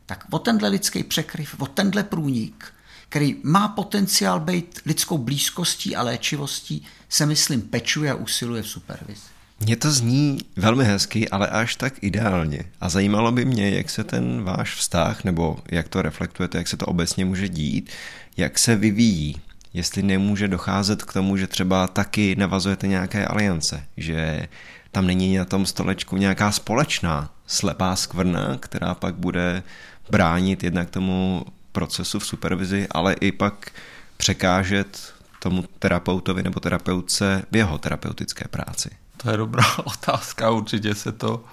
Tak 0.05 0.25
o 0.31 0.39
tenhle 0.39 0.69
lidský 0.69 1.03
překryv, 1.03 1.55
o 1.59 1.65
tenhle 1.65 2.03
průnik, 2.03 2.65
který 3.09 3.35
má 3.43 3.67
potenciál 3.67 4.39
být 4.39 4.79
lidskou 4.85 5.17
blízkostí 5.17 5.95
a 5.95 6.03
léčivostí, 6.03 6.85
se 7.09 7.25
myslím 7.25 7.61
pečuje 7.61 8.11
a 8.11 8.15
usiluje 8.15 8.61
v 8.61 8.67
supervizi. 8.67 9.21
Mně 9.59 9.75
to 9.75 9.91
zní 9.91 10.37
velmi 10.55 10.85
hezky, 10.85 11.29
ale 11.29 11.47
až 11.47 11.75
tak 11.75 11.93
ideálně. 12.01 12.63
A 12.81 12.89
zajímalo 12.89 13.31
by 13.31 13.45
mě, 13.45 13.69
jak 13.69 13.89
se 13.89 14.03
ten 14.03 14.43
váš 14.43 14.75
vztah, 14.75 15.23
nebo 15.23 15.57
jak 15.71 15.87
to 15.87 16.01
reflektujete, 16.01 16.57
jak 16.57 16.67
se 16.67 16.77
to 16.77 16.85
obecně 16.85 17.25
může 17.25 17.49
dít, 17.49 17.89
jak 18.37 18.59
se 18.59 18.75
vyvíjí. 18.75 19.41
Jestli 19.73 20.03
nemůže 20.03 20.47
docházet 20.47 21.03
k 21.03 21.13
tomu, 21.13 21.37
že 21.37 21.47
třeba 21.47 21.87
taky 21.87 22.35
navazujete 22.35 22.87
nějaké 22.87 23.25
aliance, 23.25 23.83
že 23.97 24.47
tam 24.91 25.07
není 25.07 25.37
na 25.37 25.45
tom 25.45 25.65
stolečku 25.65 26.17
nějaká 26.17 26.51
společná 26.51 27.33
slepá 27.47 27.95
skvrna, 27.95 28.57
která 28.59 28.95
pak 28.95 29.15
bude 29.15 29.63
bránit 30.09 30.63
jednak 30.63 30.89
tomu 30.89 31.45
procesu 31.71 32.19
v 32.19 32.25
supervizi, 32.25 32.87
ale 32.91 33.13
i 33.13 33.31
pak 33.31 33.71
překážet 34.17 35.13
tomu 35.39 35.63
terapeutovi 35.79 36.43
nebo 36.43 36.59
terapeutce 36.59 37.45
v 37.51 37.55
jeho 37.55 37.77
terapeutické 37.77 38.47
práci. 38.47 38.89
To 39.17 39.31
je 39.31 39.37
dobrá 39.37 39.65
otázka, 39.83 40.49
určitě 40.49 40.95
se 40.95 41.11
to 41.11 41.43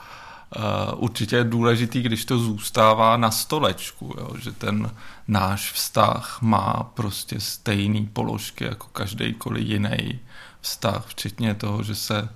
Uh, 0.56 1.04
určitě 1.04 1.36
je 1.36 1.44
důležitý, 1.44 2.02
když 2.02 2.24
to 2.24 2.38
zůstává 2.38 3.16
na 3.16 3.30
stolečku, 3.30 4.14
jo, 4.18 4.30
že 4.38 4.52
ten 4.52 4.90
náš 5.28 5.72
vztah 5.72 6.38
má 6.42 6.90
prostě 6.94 7.40
stejný 7.40 8.06
položky 8.06 8.64
jako 8.64 8.86
každýkoliv 8.86 9.66
jiný 9.68 10.20
vztah, 10.60 11.06
včetně 11.06 11.54
toho, 11.54 11.82
že 11.82 11.94
se 11.94 12.28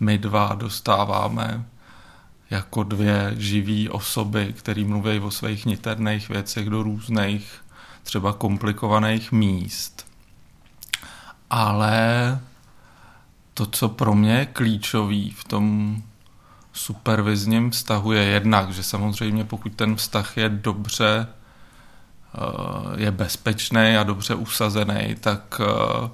my 0.00 0.18
dva 0.18 0.54
dostáváme 0.54 1.64
jako 2.52 2.82
dvě 2.82 3.34
živé 3.36 3.90
osoby, 3.90 4.54
které 4.58 4.84
mluví 4.84 5.20
o 5.20 5.30
svých 5.30 5.66
niterných 5.66 6.28
věcech 6.28 6.70
do 6.70 6.82
různých, 6.82 7.64
třeba 8.02 8.32
komplikovaných 8.32 9.32
míst. 9.32 10.06
Ale 11.50 12.40
to, 13.54 13.66
co 13.66 13.88
pro 13.88 14.14
mě 14.14 14.32
je 14.34 14.46
klíčový 14.46 15.30
v 15.30 15.44
tom 15.44 15.96
supervizním 16.72 17.70
vztahu 17.70 18.12
je 18.12 18.22
jednak, 18.22 18.70
že 18.72 18.82
samozřejmě 18.82 19.44
pokud 19.44 19.74
ten 19.74 19.96
vztah 19.96 20.36
je 20.36 20.48
dobře, 20.48 21.26
eh, 22.34 23.02
je 23.02 23.10
bezpečný 23.10 23.96
a 23.96 24.02
dobře 24.02 24.34
usazený, 24.34 25.16
tak, 25.20 25.60
eh, 25.60 26.10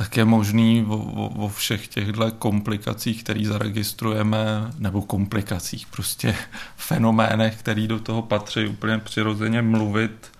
tak 0.00 0.16
je 0.16 0.24
možný 0.24 0.82
vo, 0.82 1.48
všech 1.48 1.88
těchto 1.88 2.30
komplikacích, 2.30 3.24
které 3.24 3.44
zaregistrujeme, 3.44 4.72
nebo 4.78 5.02
komplikacích, 5.02 5.86
prostě 5.86 6.36
fenoménech, 6.76 7.56
které 7.56 7.86
do 7.86 8.00
toho 8.00 8.22
patří, 8.22 8.66
úplně 8.66 8.98
přirozeně 8.98 9.62
mluvit 9.62 10.32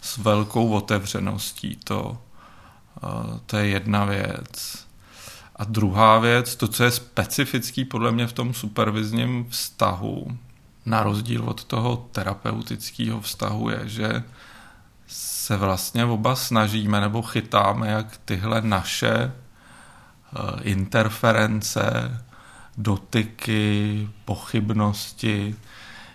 s 0.00 0.18
velkou 0.18 0.68
otevřeností. 0.68 1.78
To, 1.84 2.18
eh, 2.96 3.40
to 3.46 3.56
je 3.56 3.66
jedna 3.66 4.04
věc. 4.04 4.86
A 5.56 5.64
druhá 5.64 6.18
věc, 6.18 6.56
to, 6.56 6.68
co 6.68 6.84
je 6.84 6.90
specifický 6.90 7.84
podle 7.84 8.12
mě 8.12 8.26
v 8.26 8.32
tom 8.32 8.54
supervizním 8.54 9.46
vztahu, 9.50 10.38
na 10.86 11.02
rozdíl 11.02 11.44
od 11.44 11.64
toho 11.64 12.08
terapeutického 12.12 13.20
vztahu, 13.20 13.70
je, 13.70 13.80
že 13.84 14.22
se 15.06 15.56
vlastně 15.56 16.04
oba 16.04 16.36
snažíme 16.36 17.00
nebo 17.00 17.22
chytáme, 17.22 17.88
jak 17.88 18.16
tyhle 18.24 18.62
naše 18.62 19.12
eh, 19.12 20.62
interference, 20.62 21.82
dotyky, 22.76 24.08
pochybnosti, 24.24 25.56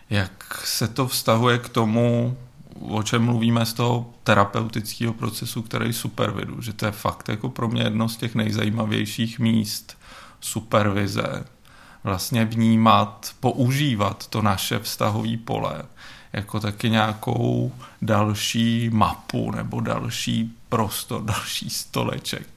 jak 0.10 0.62
se 0.66 0.88
to 0.88 1.08
vztahuje 1.08 1.58
k 1.58 1.70
tomu, 1.70 2.38
o 2.82 3.04
čem 3.04 3.24
mluvíme 3.24 3.66
z 3.66 3.74
toho 3.74 4.14
terapeutického 4.24 5.14
procesu, 5.14 5.62
který 5.62 5.94
supervidu, 5.94 6.62
že 6.62 6.74
to 6.74 6.86
je 6.86 6.92
fakt 6.92 7.30
jako 7.30 7.50
pro 7.50 7.68
mě 7.68 7.82
jedno 7.82 8.10
z 8.10 8.18
těch 8.18 8.36
nejzajímavějších 8.36 9.40
míst 9.40 9.98
supervize, 10.40 11.46
vlastně 12.04 12.46
vnímat, 12.46 13.32
používat 13.40 14.28
to 14.28 14.42
naše 14.42 14.80
vztahové 14.80 15.38
pole 15.38 15.84
jako 16.34 16.60
taky 16.60 16.90
nějakou 16.90 17.74
další 18.02 18.90
mapu 18.90 19.52
nebo 19.52 19.80
další 19.80 20.56
prostor, 20.70 21.24
další 21.26 21.70
stoleček, 21.70 22.48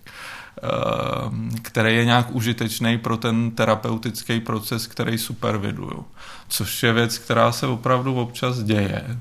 ehm, 0.62 1.50
který 1.62 1.97
je 1.97 2.05
nějak 2.05 2.31
užitečný 2.31 2.99
pro 2.99 3.17
ten 3.17 3.50
terapeutický 3.50 4.41
proces, 4.41 4.87
který 4.87 5.19
superviduju. 5.19 6.07
Což 6.49 6.83
je 6.83 6.93
věc, 6.93 7.19
která 7.19 7.53
se 7.53 7.67
opravdu 7.67 8.15
občas 8.15 8.59
děje 8.59 9.19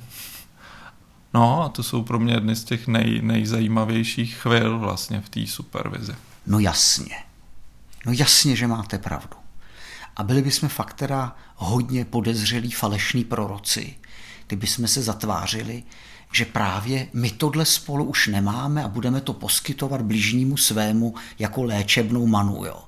No 1.33 1.63
a 1.63 1.69
to 1.69 1.83
jsou 1.83 2.03
pro 2.03 2.19
mě 2.19 2.33
jedny 2.33 2.55
z 2.55 2.63
těch 2.63 2.87
nej, 2.87 3.21
nejzajímavějších 3.21 4.35
chvil 4.35 4.79
vlastně 4.79 5.21
v 5.21 5.29
té 5.29 5.47
supervizi. 5.47 6.15
No 6.47 6.59
jasně. 6.59 7.15
No 8.05 8.11
jasně, 8.15 8.55
že 8.55 8.67
máte 8.67 8.97
pravdu. 8.97 9.37
A 10.15 10.23
byli 10.23 10.41
bychom 10.41 10.69
fakt 10.69 10.93
teda 10.93 11.35
hodně 11.55 12.05
podezřelí 12.05 12.71
falešní 12.71 13.23
proroci, 13.23 13.95
kdyby 14.49 14.67
jsme 14.67 14.87
se 14.87 15.01
zatvářili, 15.01 15.83
že 16.31 16.45
právě 16.45 17.07
my 17.13 17.31
tohle 17.31 17.65
spolu 17.65 18.05
už 18.05 18.27
nemáme 18.27 18.83
a 18.83 18.87
budeme 18.87 19.21
to 19.21 19.33
poskytovat 19.33 20.01
blížnímu 20.01 20.57
svému 20.57 21.15
jako 21.39 21.63
léčebnou 21.63 22.27
manu. 22.27 22.65
Jo. 22.65 22.83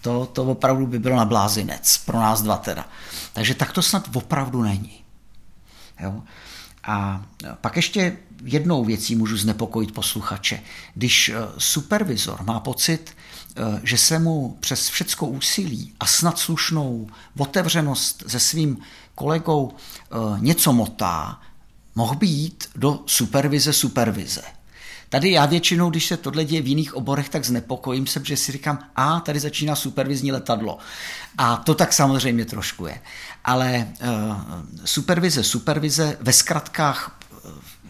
To, 0.00 0.26
to 0.26 0.44
opravdu 0.44 0.86
by 0.86 0.98
bylo 0.98 1.16
na 1.16 1.24
blázinec, 1.24 1.98
pro 1.98 2.20
nás 2.20 2.42
dva 2.42 2.56
teda. 2.56 2.88
Takže 3.32 3.54
tak 3.54 3.72
to 3.72 3.82
snad 3.82 4.16
opravdu 4.16 4.62
není. 4.62 5.04
Jo. 6.00 6.22
A 6.84 7.24
pak 7.60 7.76
ještě 7.76 8.16
jednou 8.44 8.84
věcí 8.84 9.16
můžu 9.16 9.36
znepokojit 9.36 9.94
posluchače. 9.94 10.62
Když 10.94 11.28
eh, 11.28 11.34
supervizor 11.58 12.42
má 12.42 12.60
pocit, 12.60 13.16
eh, 13.56 13.80
že 13.82 13.98
se 13.98 14.18
mu 14.18 14.56
přes 14.60 14.88
všecko 14.88 15.26
úsilí 15.26 15.92
a 16.00 16.06
snad 16.06 16.38
slušnou 16.38 17.08
otevřenost 17.38 18.24
se 18.26 18.40
svým 18.40 18.78
kolegou 19.16 19.72
eh, 19.74 20.16
něco 20.38 20.72
motá, 20.72 21.40
mohl 21.94 22.14
by 22.16 22.26
jít 22.26 22.68
do 22.76 23.02
supervize 23.06 23.72
supervize. 23.72 24.42
tady 25.08 25.30
já 25.30 25.46
většinou, 25.46 25.90
když 25.90 26.06
se 26.06 26.16
tohle 26.16 26.44
děje 26.44 26.62
v 26.62 26.66
jiných 26.66 26.94
oborech, 26.94 27.28
tak 27.28 27.44
znepokojím 27.44 28.06
se, 28.06 28.20
že 28.24 28.36
si 28.36 28.52
říkám, 28.52 28.78
a 28.96 29.20
tady 29.20 29.40
začíná 29.40 29.76
supervizní 29.76 30.32
letadlo. 30.32 30.78
A 31.38 31.56
to 31.56 31.74
tak 31.74 31.92
samozřejmě 31.92 32.44
trošku 32.44 32.86
je. 32.86 33.00
Ale 33.44 33.88
uh, 34.02 34.36
supervize, 34.84 35.42
supervize 35.42 36.16
ve 36.20 36.32
zkratkách 36.32 37.18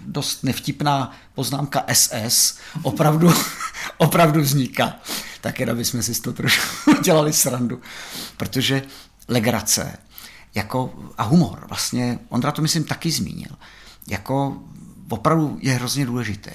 dost 0.06 0.45
nevtipná 0.45 1.12
poznámka 1.35 1.85
SS 1.92 2.59
opravdu, 2.83 3.35
opravdu 3.99 4.40
vzniká. 4.40 4.97
Tak 5.40 5.61
jenom 5.61 5.76
bychom 5.76 6.02
si 6.02 6.23
toho 6.23 6.35
trošku 6.35 6.92
dělali 7.02 7.33
srandu. 7.33 7.80
Protože 8.37 8.83
legrace 9.28 9.99
jako, 10.56 10.94
a 11.18 11.22
humor, 11.22 11.66
vlastně 11.68 12.18
Ondra 12.28 12.52
to 12.52 12.62
myslím 12.62 12.84
taky 12.84 13.10
zmínil, 13.10 13.56
jako 14.06 14.62
opravdu 15.08 15.58
je 15.62 15.72
hrozně 15.72 16.06
důležitý. 16.06 16.50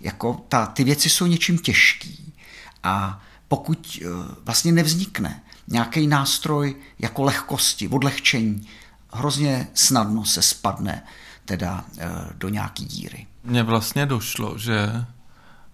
Jako 0.00 0.44
ta, 0.48 0.66
ty 0.66 0.84
věci 0.84 1.10
jsou 1.10 1.26
něčím 1.26 1.58
těžký 1.58 2.34
a 2.82 3.22
pokud 3.48 3.98
eh, 4.02 4.06
vlastně 4.44 4.72
nevznikne 4.72 5.42
nějaký 5.68 6.06
nástroj 6.06 6.76
jako 6.98 7.22
lehkosti, 7.22 7.88
odlehčení, 7.88 8.68
hrozně 9.12 9.68
snadno 9.74 10.24
se 10.24 10.42
spadne 10.42 11.02
teda 11.44 11.84
eh, 11.98 12.08
do 12.34 12.48
nějaký 12.48 12.84
díry. 12.84 13.26
Mně 13.44 13.62
vlastně 13.62 14.06
došlo, 14.06 14.58
že 14.58 15.06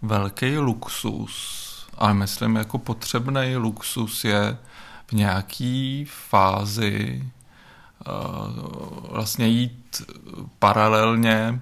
velký 0.02 0.58
luxus, 0.58 1.68
ale 1.98 2.14
myslím 2.14 2.56
jako 2.56 2.78
potřebný 2.78 3.56
luxus 3.56 4.24
je 4.24 4.58
v 5.06 5.12
nějaký 5.12 6.06
fázi 6.28 7.22
vlastně 9.10 9.48
jít 9.48 10.02
paralelně 10.58 11.60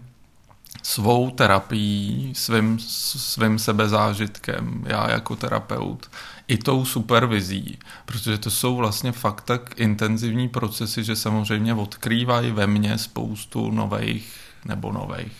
svou 0.82 1.30
terapií, 1.30 2.34
svým, 2.34 2.78
svým 2.78 3.58
sebezážitkem, 3.58 4.84
já 4.86 5.10
jako 5.10 5.36
terapeut, 5.36 6.10
i 6.48 6.56
tou 6.56 6.84
supervizí, 6.84 7.78
protože 8.06 8.38
to 8.38 8.50
jsou 8.50 8.76
vlastně 8.76 9.12
fakt 9.12 9.40
tak 9.40 9.80
intenzivní 9.80 10.48
procesy, 10.48 11.04
že 11.04 11.16
samozřejmě 11.16 11.74
odkrývají 11.74 12.50
ve 12.50 12.66
mně 12.66 12.98
spoustu 12.98 13.70
nových 13.70 14.32
nebo 14.64 14.92
nových. 14.92 15.32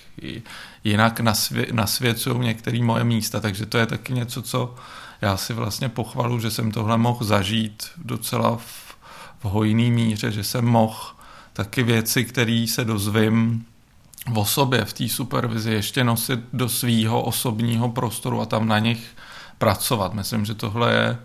Jinak 0.85 1.21
nasvě, 1.21 1.67
nasvěcují 1.73 2.39
některé 2.39 2.83
moje 2.83 3.05
místa, 3.05 3.41
takže 3.41 3.67
to 3.67 3.79
je 3.79 3.87
taky 3.87 4.13
něco, 4.13 4.43
co 4.43 4.75
já 5.21 5.37
si 5.37 5.53
vlastně 5.53 5.89
pochvalu, 5.89 6.41
že 6.41 6.51
jsem 6.51 6.73
tohle 6.73 6.99
mohl 6.99 7.25
zažít 7.25 7.89
docela 7.97 8.57
v, 8.57 8.80
v 9.41 9.45
hojný 9.45 9.91
míře, 9.91 10.31
že 10.31 10.45
jsem 10.45 10.65
mohl 10.65 11.15
taky 11.53 11.83
věci, 11.83 12.25
které 12.25 12.67
se 12.69 12.85
dozvím 12.85 13.67
o 14.35 14.45
sobě 14.45 14.85
v 14.85 14.93
té 14.93 15.09
supervizi 15.09 15.71
ještě 15.73 16.05
nosit 16.05 16.41
do 16.53 16.69
svýho 16.69 17.23
osobního 17.23 17.89
prostoru 17.89 18.41
a 18.41 18.47
tam 18.47 18.69
na 18.69 18.79
nich 18.79 19.17
pracovat. 19.59 20.15
Myslím, 20.15 20.45
že 20.45 20.55
tohle 20.55 20.93
je, 20.93 21.19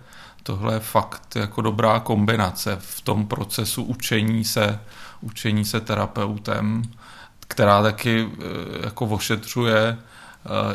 tohle 0.44 0.74
je 0.74 0.80
fakt 0.80 1.36
jako 1.36 1.62
dobrá 1.62 2.00
kombinace 2.00 2.78
v 2.80 3.02
tom 3.02 3.28
procesu 3.28 3.84
učení 3.84 4.44
se, 4.44 4.80
učení 5.22 5.66
se 5.66 5.82
terapeutem, 5.82 6.82
která 7.48 7.82
taky 7.82 8.30
eh, 8.32 8.86
jako 8.86 9.06
ošetřuje 9.06 9.98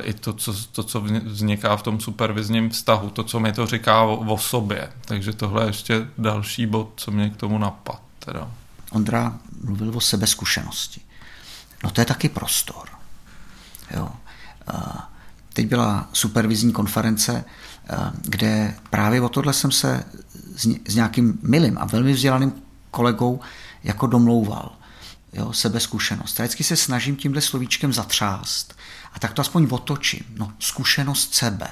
i 0.03 0.15
to 0.15 0.33
co, 0.33 0.55
to, 0.73 0.83
co 0.83 1.01
vzniká 1.25 1.77
v 1.77 1.83
tom 1.83 2.01
supervizním 2.01 2.71
vztahu, 2.71 3.11
to, 3.11 3.25
co 3.25 3.41
mi 3.41 3.53
to 3.53 3.67
říká 3.67 4.03
o, 4.03 4.17
o 4.17 4.39
sobě. 4.39 4.89
Takže 5.05 5.33
tohle 5.33 5.63
je 5.63 5.69
ještě 5.69 6.07
další 6.19 6.67
bod, 6.67 6.93
co 6.97 7.11
mě 7.11 7.31
k 7.31 7.37
tomu 7.37 7.59
napad. 7.59 8.03
Teda. 8.19 8.51
Ondra 8.91 9.39
mluvil 9.65 9.93
o 9.97 10.01
sebezkušenosti. 10.01 11.01
No 11.85 11.91
to 11.91 12.01
je 12.01 12.05
taky 12.05 12.29
prostor. 12.29 12.89
Jo. 13.97 14.09
Teď 15.53 15.67
byla 15.67 16.09
supervizní 16.13 16.73
konference, 16.73 17.45
kde 18.23 18.75
právě 18.91 19.21
o 19.21 19.29
tohle 19.29 19.53
jsem 19.53 19.73
se 19.73 20.05
s 20.89 20.95
nějakým 20.95 21.39
milým 21.43 21.79
a 21.79 21.85
velmi 21.85 22.13
vzdělaným 22.13 22.53
kolegou 22.91 23.41
jako 23.85 24.07
domlouval. 24.07 24.73
Jo, 25.33 25.53
sebezkušenost. 25.53 26.39
Já 26.39 26.45
vždycky 26.45 26.65
se 26.65 26.77
snažím 26.77 27.17
tímhle 27.17 27.41
slovíčkem 27.41 27.93
zatřást 27.93 28.79
a 29.13 29.19
tak 29.19 29.33
to 29.33 29.43
aspoň 29.43 29.69
otočím. 29.71 30.25
No, 30.39 30.53
zkušenost 30.59 31.35
sebe. 31.35 31.69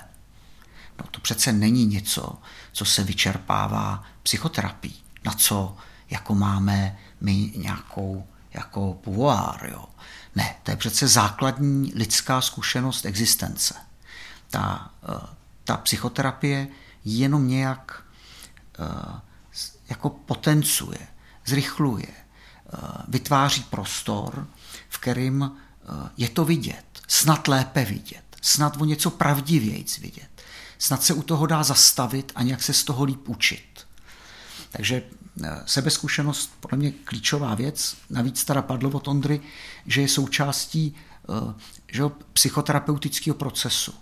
No, 0.99 1.05
to 1.11 1.21
přece 1.21 1.53
není 1.53 1.87
něco, 1.87 2.38
co 2.73 2.85
se 2.85 3.05
vyčerpává 3.05 4.05
psychoterapií, 4.23 5.03
na 5.25 5.33
co 5.33 5.77
jako 6.11 6.35
máme 6.35 6.99
my 7.21 7.53
nějakou 7.57 8.27
jako 8.55 8.94
pouvoir, 8.94 9.68
jo. 9.71 9.85
Ne, 10.37 10.57
to 10.62 10.71
je 10.71 10.77
přece 10.77 11.09
základní 11.09 11.92
lidská 11.94 12.40
zkušenost 12.40 13.05
existence. 13.05 13.75
Ta, 14.51 14.90
eh, 15.09 15.27
ta 15.64 15.77
psychoterapie 15.77 16.68
jenom 17.05 17.49
nějak 17.49 18.03
eh, 18.79 19.21
jako 19.88 20.11
potencuje, 20.11 21.09
zrychluje, 21.47 22.07
vytváří 23.09 23.62
prostor, 23.62 24.46
v 24.88 24.98
kterým 24.98 25.50
je 26.16 26.28
to 26.28 26.44
vidět, 26.44 26.85
snad 27.09 27.48
lépe 27.48 27.85
vidět, 27.85 28.24
snad 28.42 28.76
o 28.81 28.85
něco 28.85 29.11
pravdivějíc 29.11 29.98
vidět, 29.98 30.28
snad 30.78 31.02
se 31.02 31.14
u 31.14 31.22
toho 31.22 31.46
dá 31.46 31.62
zastavit 31.62 32.33
a 32.35 32.42
nějak 32.42 32.62
se 32.62 32.72
z 32.72 32.85
toho 32.85 33.04
líp 33.04 33.28
učit. 33.28 33.87
Takže 34.70 35.02
Eh, 35.44 35.62
sebezkušenost 35.66 36.52
podle 36.61 36.78
mě 36.78 36.90
klíčová 36.90 37.54
věc. 37.54 37.96
Navíc 38.11 38.44
teda 38.44 38.62
padlo 38.62 38.90
od 38.90 39.09
Ondry, 39.09 39.40
že 39.87 40.00
je 40.00 40.09
součástí 40.09 40.94
eh, 40.94 41.54
že 41.92 42.02
psychoterapeutického 42.33 43.35
procesu. 43.35 43.94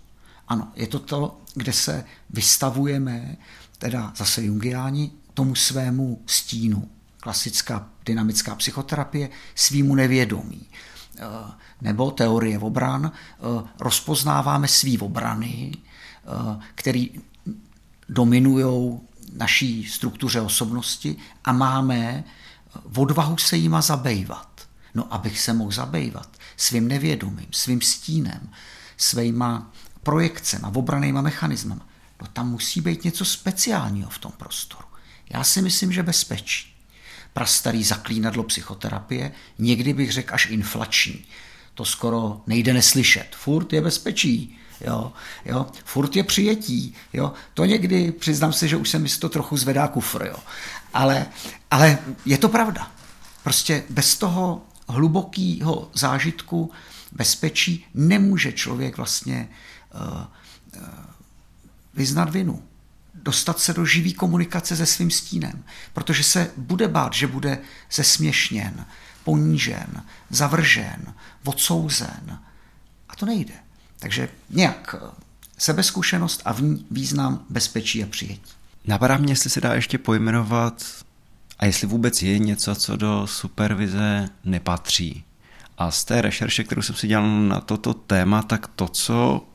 Ano, 0.49 0.73
je 0.77 0.87
to 0.87 0.99
to, 0.99 1.41
kde 1.55 1.73
se 1.73 2.05
vystavujeme, 2.31 3.37
teda 3.79 4.13
zase 4.17 4.45
jungiáni, 4.45 5.11
tomu 5.35 5.55
svému 5.55 6.23
stínu. 6.27 6.91
Klasická 7.27 7.89
dynamická 8.05 8.55
psychoterapie 8.55 9.29
svýmu 9.55 9.95
nevědomí. 9.95 10.67
Eh, 11.19 11.23
nebo 11.81 12.11
teorie 12.11 12.59
obran, 12.59 13.13
rozpoznáváme 13.81 14.69
svý 14.69 14.99
obrany, 14.99 15.73
který 16.75 17.11
dominují 18.09 18.99
naší 19.33 19.85
struktuře 19.85 20.41
osobnosti 20.41 21.17
a 21.45 21.53
máme 21.53 22.25
odvahu 22.97 23.37
se 23.37 23.57
jima 23.57 23.81
zabejvat. 23.81 24.69
No, 24.95 25.15
abych 25.15 25.41
se 25.41 25.53
mohl 25.53 25.71
zabejvat 25.71 26.37
svým 26.57 26.89
nevědomím, 26.89 27.49
svým 27.51 27.81
stínem, 27.81 28.51
svýma 28.97 29.73
projekcemi, 30.03 30.65
obranýma 30.75 31.21
mechanismem. 31.21 31.81
No 32.21 32.27
tam 32.27 32.51
musí 32.51 32.81
být 32.81 33.05
něco 33.05 33.25
speciálního 33.25 34.11
v 34.11 34.19
tom 34.19 34.33
prostoru. 34.33 34.87
Já 35.31 35.45
si 35.45 35.63
myslím, 35.63 35.93
že 35.93 36.03
bezpečí. 36.03 36.76
Prastarý 37.37 37.85
zaklínadlo 37.85 38.43
psychoterapie, 38.43 39.33
někdy 39.59 39.93
bych 39.93 40.13
řekl 40.13 40.35
až 40.35 40.47
inflační. 40.47 41.25
To 41.75 41.85
skoro 41.85 42.41
nejde 42.47 42.73
neslyšet. 42.73 43.37
Furt 43.37 43.73
je 43.73 43.81
bezpečí. 43.81 44.59
Jo, 44.81 45.13
jo, 45.45 45.67
furt 45.85 46.17
je 46.17 46.25
přijetí, 46.25 46.95
jo. 47.13 47.33
To 47.55 47.65
někdy, 47.65 48.13
přiznám 48.13 48.53
se, 48.53 48.69
že 48.69 48.77
už 48.77 48.89
se 48.89 48.99
mi 48.99 49.09
to 49.09 49.29
trochu 49.29 49.57
zvedá 49.57 49.89
kufr, 49.89 50.25
jo. 50.27 50.37
Ale, 50.95 51.27
ale 51.71 51.99
je 52.27 52.39
to 52.39 52.49
pravda. 52.49 52.93
Prostě 53.43 53.85
bez 53.91 54.17
toho 54.17 54.63
hlubokého 54.89 55.91
zážitku 55.95 56.71
bezpečí 57.13 57.87
nemůže 57.95 58.53
člověk 58.53 58.97
vlastně 58.97 59.49
uh, 59.95 60.25
uh, 60.77 60.89
vyznat 61.95 62.31
vinu. 62.31 62.63
Dostat 63.23 63.59
se 63.59 63.73
do 63.73 63.85
živý 63.85 64.15
komunikace 64.15 64.77
se 64.77 64.87
svým 64.87 65.11
stínem, 65.11 65.65
protože 65.93 66.23
se 66.23 66.51
bude 66.57 66.89
bát, 66.89 67.13
že 67.13 67.27
bude 67.27 67.59
zesměšněn, 67.93 68.87
ponížen, 69.25 70.03
zavržen, 70.31 71.15
odsouzen. 71.45 72.39
A 73.09 73.17
to 73.17 73.27
nejde. 73.27 73.55
Takže 73.99 74.29
nějak 74.51 74.95
eh, 74.99 75.11
sebezkušenost 75.59 76.43
a 76.45 76.53
v 76.53 76.63
ní 76.63 76.87
význam 76.91 77.45
bezpečí 77.51 78.05
a 78.05 78.07
přijetí. 78.07 78.53
Napadá 78.85 79.17
mě, 79.17 79.33
jestli 79.33 79.51
se 79.51 79.61
dá 79.61 79.75
ještě 79.75 79.99
pojmenovat 79.99 80.85
a 81.59 81.67
jestli 81.67 81.87
vůbec 81.87 82.23
je 82.23 82.39
něco, 82.39 82.75
co 82.75 82.97
do 82.97 83.27
supervize 83.27 84.29
nepatří. 84.45 85.25
A 85.79 85.91
z 85.91 86.05
té 86.05 86.23
rešerše, 86.23 86.65
kterou 86.65 86.83
jsem 86.83 86.95
si 86.95 87.07
dělal 87.07 87.29
na 87.29 87.61
toto 87.61 87.95
téma, 87.95 88.43
tak 88.43 88.67
to, 88.67 88.89
co 88.89 89.49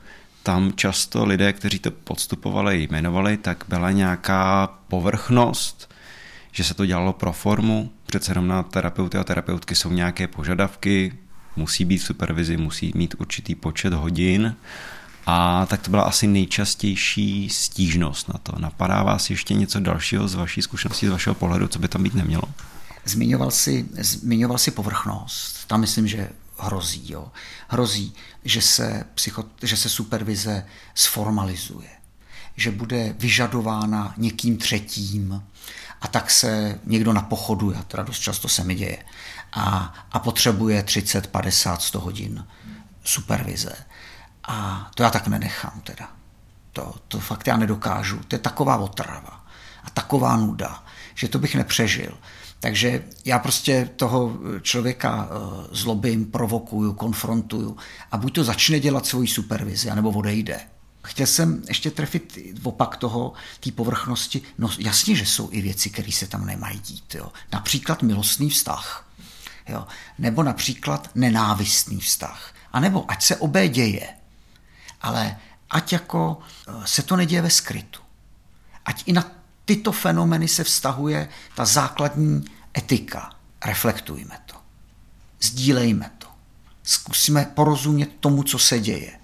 tam 0.44 0.74
často 0.76 1.26
lidé, 1.26 1.54
kteří 1.54 1.80
to 1.80 1.92
podstupovali, 1.92 2.88
jmenovali, 2.92 3.38
tak 3.38 3.64
byla 3.70 3.92
nějaká 3.92 4.68
povrchnost, 4.88 5.94
že 6.52 6.64
se 6.64 6.74
to 6.74 6.86
dělalo 6.86 7.14
pro 7.14 7.34
formu, 7.34 7.92
přece 8.06 8.32
jenom 8.32 8.48
na 8.48 8.64
terapeuty 8.64 9.18
a 9.18 9.24
terapeutky 9.24 9.76
jsou 9.76 9.92
nějaké 9.92 10.28
požadavky, 10.28 11.14
musí 11.56 11.86
být 11.86 11.98
v 11.98 12.04
supervizi, 12.04 12.58
musí 12.58 12.92
mít 12.96 13.16
určitý 13.20 13.56
počet 13.56 13.94
hodin 13.94 14.56
a 15.26 15.66
tak 15.66 15.82
to 15.82 15.90
byla 15.90 16.04
asi 16.04 16.28
nejčastější 16.28 17.50
stížnost 17.50 18.30
na 18.30 18.40
to. 18.44 18.60
Napadá 18.60 19.04
vás 19.04 19.30
ještě 19.30 19.54
něco 19.54 19.80
dalšího 19.80 20.28
z 20.28 20.36
vaší 20.36 20.62
zkušenosti, 20.62 21.08
z 21.08 21.12
vašeho 21.12 21.36
pohledu, 21.36 21.68
co 21.68 21.80
by 21.80 21.88
tam 21.88 22.04
být 22.04 22.14
nemělo? 22.14 22.44
Zmiňoval 23.06 23.52
si, 23.52 23.86
zmiňoval 23.98 24.58
si 24.58 24.72
povrchnost. 24.72 25.68
Tam 25.68 25.82
myslím, 25.82 26.08
že 26.08 26.30
hrozí. 26.62 27.12
Jo. 27.12 27.32
Hrozí, 27.68 28.14
že 28.44 28.62
se, 28.62 29.04
psycho, 29.14 29.46
že 29.62 29.78
se 29.78 29.90
supervize 29.90 30.66
sformalizuje, 30.96 31.90
že 32.56 32.72
bude 32.72 33.16
vyžadována 33.20 34.14
někým 34.18 34.58
třetím 34.58 35.44
a 36.02 36.08
tak 36.08 36.32
se 36.32 36.80
někdo 36.84 37.14
na 37.14 37.22
pochodu, 37.22 37.78
a 37.78 37.84
teda 37.84 38.04
dost 38.04 38.20
často 38.20 38.48
se 38.48 38.64
mi 38.64 38.76
děje, 38.76 39.04
a, 39.54 39.94
a 40.12 40.20
potřebuje 40.20 40.84
30, 40.84 41.28
50, 41.28 41.82
100 41.82 42.00
hodin 42.00 42.48
supervize. 43.04 43.76
A 44.44 44.90
to 44.96 45.04
já 45.04 45.10
tak 45.10 45.28
nenechám 45.28 45.82
teda. 45.84 46.10
To, 46.74 46.96
to 47.08 47.20
fakt 47.20 47.48
já 47.48 47.58
nedokážu. 47.58 48.20
To 48.28 48.36
je 48.36 48.40
taková 48.40 48.78
otrava 48.78 49.46
a 49.84 49.90
taková 49.90 50.38
nuda, 50.38 50.84
že 51.16 51.28
to 51.28 51.40
bych 51.40 51.56
nepřežil. 51.56 52.18
Takže 52.62 53.04
já 53.26 53.40
prostě 53.40 53.90
toho 53.96 54.38
člověka 54.62 55.30
eh, 55.30 55.68
zlobím, 55.72 56.26
provokuju, 56.26 56.94
konfrontuju 56.94 57.78
a 58.12 58.18
buď 58.18 58.36
to 58.36 58.44
začne 58.44 58.80
dělat 58.80 59.06
svoji 59.06 59.28
supervizi, 59.28 59.90
anebo 59.90 60.10
odejde. 60.10 60.60
Chtěl 61.04 61.28
jsem 61.28 61.64
ještě 61.68 61.92
trefit 61.92 62.38
opak 62.64 62.98
toho, 62.98 63.34
té 63.60 63.72
povrchnosti. 63.72 64.42
No 64.58 64.70
jasně, 64.80 65.16
že 65.16 65.26
jsou 65.26 65.50
i 65.52 65.62
věci, 65.62 65.90
které 65.90 66.12
se 66.12 66.28
tam 66.28 66.46
nemají 66.46 66.80
dít. 66.80 67.16
Jo. 67.16 67.32
Například 67.54 68.02
milostný 68.02 68.50
vztah. 68.50 69.10
Jo. 69.68 69.88
Nebo 70.20 70.44
například 70.44 71.10
nenávistný 71.16 72.00
vztah. 72.00 72.54
A 72.74 72.80
nebo 72.80 73.12
ať 73.12 73.24
se 73.24 73.36
obé 73.36 73.68
děje. 73.68 74.08
Ale 75.02 75.38
ať 75.70 75.94
jako 75.94 76.40
eh, 76.68 76.74
se 76.86 77.02
to 77.02 77.16
neděje 77.16 77.42
ve 77.42 77.50
skrytu. 77.50 78.00
Ať 78.86 79.04
i 79.06 79.14
na 79.14 79.41
tyto 79.66 79.92
fenomény 79.92 80.48
se 80.48 80.64
vztahuje 80.64 81.30
ta 81.56 81.66
základní 81.66 82.46
etika. 82.78 83.36
Reflektujme 83.66 84.40
to. 84.46 84.56
Sdílejme 85.42 86.12
to. 86.18 86.28
Zkusíme 86.84 87.52
porozumět 87.56 88.10
tomu, 88.20 88.44
co 88.44 88.60
se 88.60 88.80
děje. 88.80 89.20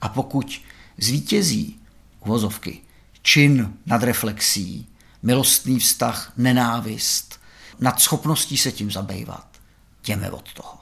A 0.00 0.08
pokud 0.08 0.60
zvítězí 0.98 1.80
uvozovky, 2.20 2.80
čin 3.22 3.74
nad 3.86 4.02
reflexí, 4.02 4.88
milostný 5.22 5.78
vztah, 5.78 6.32
nenávist, 6.36 7.40
nad 7.80 8.00
schopností 8.00 8.56
se 8.56 8.72
tím 8.72 8.90
zabývat, 8.90 9.46
jdeme 10.06 10.30
od 10.30 10.52
toho. 10.52 10.78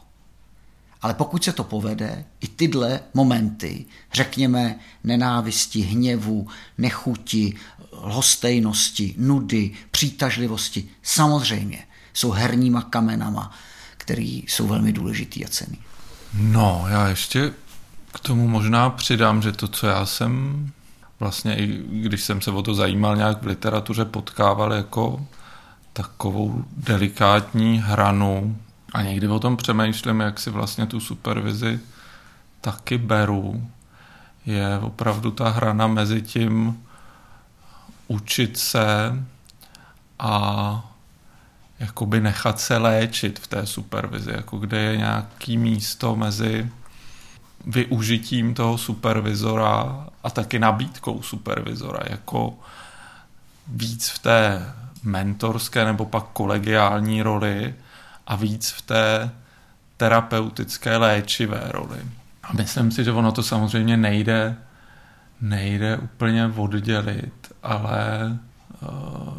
Ale 1.02 1.14
pokud 1.14 1.44
se 1.44 1.52
to 1.52 1.64
povede, 1.64 2.24
i 2.40 2.48
tyhle 2.48 3.00
momenty, 3.14 3.84
řekněme 4.12 4.78
nenávisti, 5.04 5.80
hněvu, 5.80 6.48
nechuti, 6.78 7.56
lhostejnosti, 8.02 9.14
nudy, 9.18 9.70
přitažlivosti, 9.90 10.88
samozřejmě 11.02 11.84
jsou 12.12 12.30
herníma 12.30 12.82
kamenama, 12.82 13.52
který 13.96 14.44
jsou 14.48 14.66
velmi 14.66 14.92
důležitý 14.92 15.44
a 15.44 15.48
cený. 15.48 15.78
No, 16.34 16.84
já 16.88 17.08
ještě 17.08 17.52
k 18.14 18.20
tomu 18.20 18.48
možná 18.48 18.90
přidám, 18.90 19.42
že 19.42 19.52
to, 19.52 19.68
co 19.68 19.86
já 19.86 20.06
jsem 20.06 20.66
vlastně, 21.20 21.56
i 21.56 21.82
když 21.88 22.22
jsem 22.22 22.40
se 22.40 22.50
o 22.50 22.62
to 22.62 22.74
zajímal 22.74 23.16
nějak 23.16 23.42
v 23.42 23.46
literatuře, 23.46 24.04
potkával 24.04 24.72
jako 24.72 25.26
takovou 25.92 26.64
delikátní 26.76 27.82
hranu 27.84 28.56
a 28.92 29.02
někdy 29.02 29.28
o 29.28 29.38
tom 29.38 29.56
přemýšlím, 29.56 30.20
jak 30.20 30.40
si 30.40 30.50
vlastně 30.50 30.86
tu 30.86 31.00
supervizi 31.00 31.80
taky 32.60 32.98
beru, 32.98 33.68
je 34.46 34.78
opravdu 34.78 35.30
ta 35.30 35.48
hrana 35.48 35.86
mezi 35.86 36.22
tím 36.22 36.82
učit 38.12 38.58
se 38.58 39.12
a 40.18 40.84
jakoby 41.78 42.20
nechat 42.20 42.60
se 42.60 42.76
léčit 42.76 43.38
v 43.38 43.46
té 43.46 43.66
supervizi, 43.66 44.30
jako 44.30 44.58
kde 44.58 44.80
je 44.80 44.96
nějaký 44.96 45.58
místo 45.58 46.16
mezi 46.16 46.70
využitím 47.66 48.54
toho 48.54 48.78
supervizora 48.78 50.06
a 50.24 50.30
taky 50.30 50.58
nabídkou 50.58 51.22
supervizora, 51.22 52.00
jako 52.10 52.54
víc 53.66 54.08
v 54.08 54.18
té 54.18 54.72
mentorské 55.02 55.84
nebo 55.84 56.04
pak 56.04 56.24
kolegiální 56.32 57.22
roli 57.22 57.74
a 58.26 58.36
víc 58.36 58.70
v 58.70 58.82
té 58.82 59.30
terapeutické 59.96 60.96
léčivé 60.96 61.62
roli. 61.64 61.98
A 62.42 62.52
myslím 62.52 62.90
si, 62.90 63.04
že 63.04 63.12
ono 63.12 63.32
to 63.32 63.42
samozřejmě 63.42 63.96
nejde, 63.96 64.56
nejde 65.42 65.96
úplně 65.96 66.52
oddělit, 66.56 67.52
ale 67.62 68.38
uh, 68.82 68.88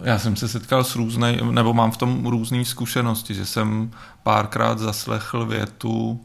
já 0.03 0.19
jsem 0.19 0.35
se 0.35 0.47
setkal 0.47 0.83
s 0.83 0.95
různej, 0.95 1.39
nebo 1.51 1.73
mám 1.73 1.91
v 1.91 1.97
tom 1.97 2.25
různé 2.25 2.65
zkušenosti, 2.65 3.33
že 3.33 3.45
jsem 3.45 3.91
párkrát 4.23 4.79
zaslechl 4.79 5.45
větu 5.45 6.21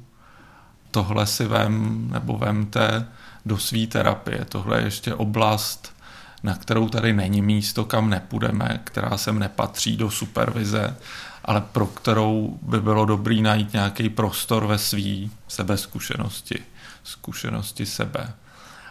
tohle 0.91 1.27
si 1.27 1.47
vem 1.47 2.09
nebo 2.11 2.39
vemte 2.39 3.07
do 3.47 3.59
své 3.59 3.87
terapie. 3.87 4.45
Tohle 4.45 4.79
je 4.79 4.85
ještě 4.85 5.15
oblast, 5.15 5.95
na 6.43 6.55
kterou 6.55 6.89
tady 6.89 7.13
není 7.13 7.43
místo, 7.43 7.85
kam 7.85 8.11
nepůjdeme, 8.11 8.81
která 8.85 9.17
sem 9.17 9.39
nepatří 9.39 9.97
do 9.97 10.11
supervize, 10.11 10.97
ale 11.45 11.61
pro 11.61 11.87
kterou 11.87 12.59
by 12.63 12.81
bylo 12.81 13.05
dobrý 13.05 13.43
najít 13.43 13.73
nějaký 13.73 14.09
prostor 14.09 14.67
ve 14.67 14.79
své 14.79 15.29
sebezkušenosti, 15.49 16.63
zkušenosti 17.05 17.87
sebe. 17.87 18.33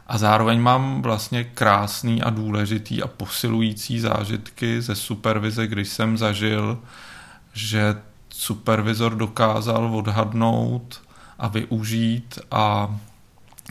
A 0.08 0.18
zároveň 0.18 0.62
mám 0.62 1.02
vlastně 1.02 1.44
krásný 1.44 2.22
a 2.22 2.30
důležitý 2.30 3.04
a 3.04 3.08
posilující 3.08 4.00
zážitky 4.00 4.82
ze 4.82 4.96
supervize, 4.96 5.68
když 5.68 5.90
jsem 5.90 6.18
zažil, 6.18 6.80
že 7.54 7.96
supervizor 8.30 9.16
dokázal 9.16 9.96
odhadnout 9.96 11.02
a 11.40 11.48
využít 11.48 12.40
a 12.52 12.96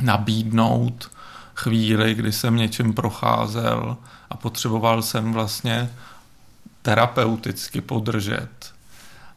nabídnout 0.02 1.10
chvíli, 1.54 2.14
kdy 2.14 2.32
jsem 2.32 2.56
něčím 2.56 2.92
procházel 2.94 3.96
a 4.30 4.36
potřeboval 4.36 5.02
jsem 5.02 5.32
vlastně 5.32 5.90
terapeuticky 6.82 7.80
podržet. 7.80 8.74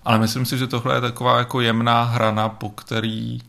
Ale 0.06 0.20
myslím 0.20 0.46
si, 0.46 0.58
že 0.58 0.68
tohle 0.68 0.96
je 0.96 1.02
taková 1.02 1.38
jako 1.38 1.62
jemná 1.62 2.04
hrana, 2.04 2.50
po 2.50 2.70
který, 2.70 3.42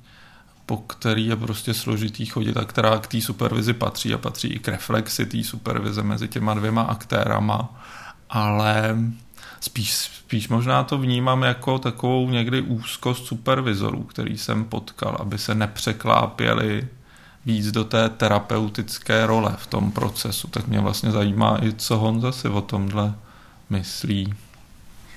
po 0.70 0.76
který 0.76 1.26
je 1.26 1.36
prostě 1.36 1.74
složitý 1.74 2.26
chodit 2.26 2.56
a 2.56 2.64
která 2.64 2.98
k 2.98 3.06
té 3.06 3.20
supervizi 3.20 3.72
patří 3.72 4.14
a 4.14 4.18
patří 4.18 4.48
i 4.48 4.58
k 4.58 4.68
reflexi 4.68 5.26
té 5.26 5.44
supervize 5.44 6.02
mezi 6.02 6.28
těma 6.28 6.54
dvěma 6.54 6.82
aktérama. 6.82 7.82
Ale 8.30 8.96
Spíš, 9.60 9.92
spíš 9.92 10.48
možná 10.48 10.84
to 10.84 10.98
vnímám 10.98 11.42
jako 11.42 11.78
takovou 11.78 12.30
někdy 12.30 12.62
úzkost 12.62 13.26
supervizorů, 13.26 14.02
který 14.02 14.38
jsem 14.38 14.64
potkal, 14.64 15.16
aby 15.20 15.38
se 15.38 15.54
nepřeklápěli 15.54 16.88
víc 17.46 17.70
do 17.70 17.84
té 17.84 18.08
terapeutické 18.08 19.26
role 19.26 19.56
v 19.58 19.66
tom 19.66 19.92
procesu. 19.92 20.48
Tak 20.48 20.66
mě 20.66 20.80
vlastně 20.80 21.10
zajímá 21.10 21.58
i, 21.62 21.72
co 21.72 21.98
Honza 21.98 22.32
si 22.32 22.48
o 22.48 22.60
tomhle 22.60 23.14
myslí. 23.70 24.34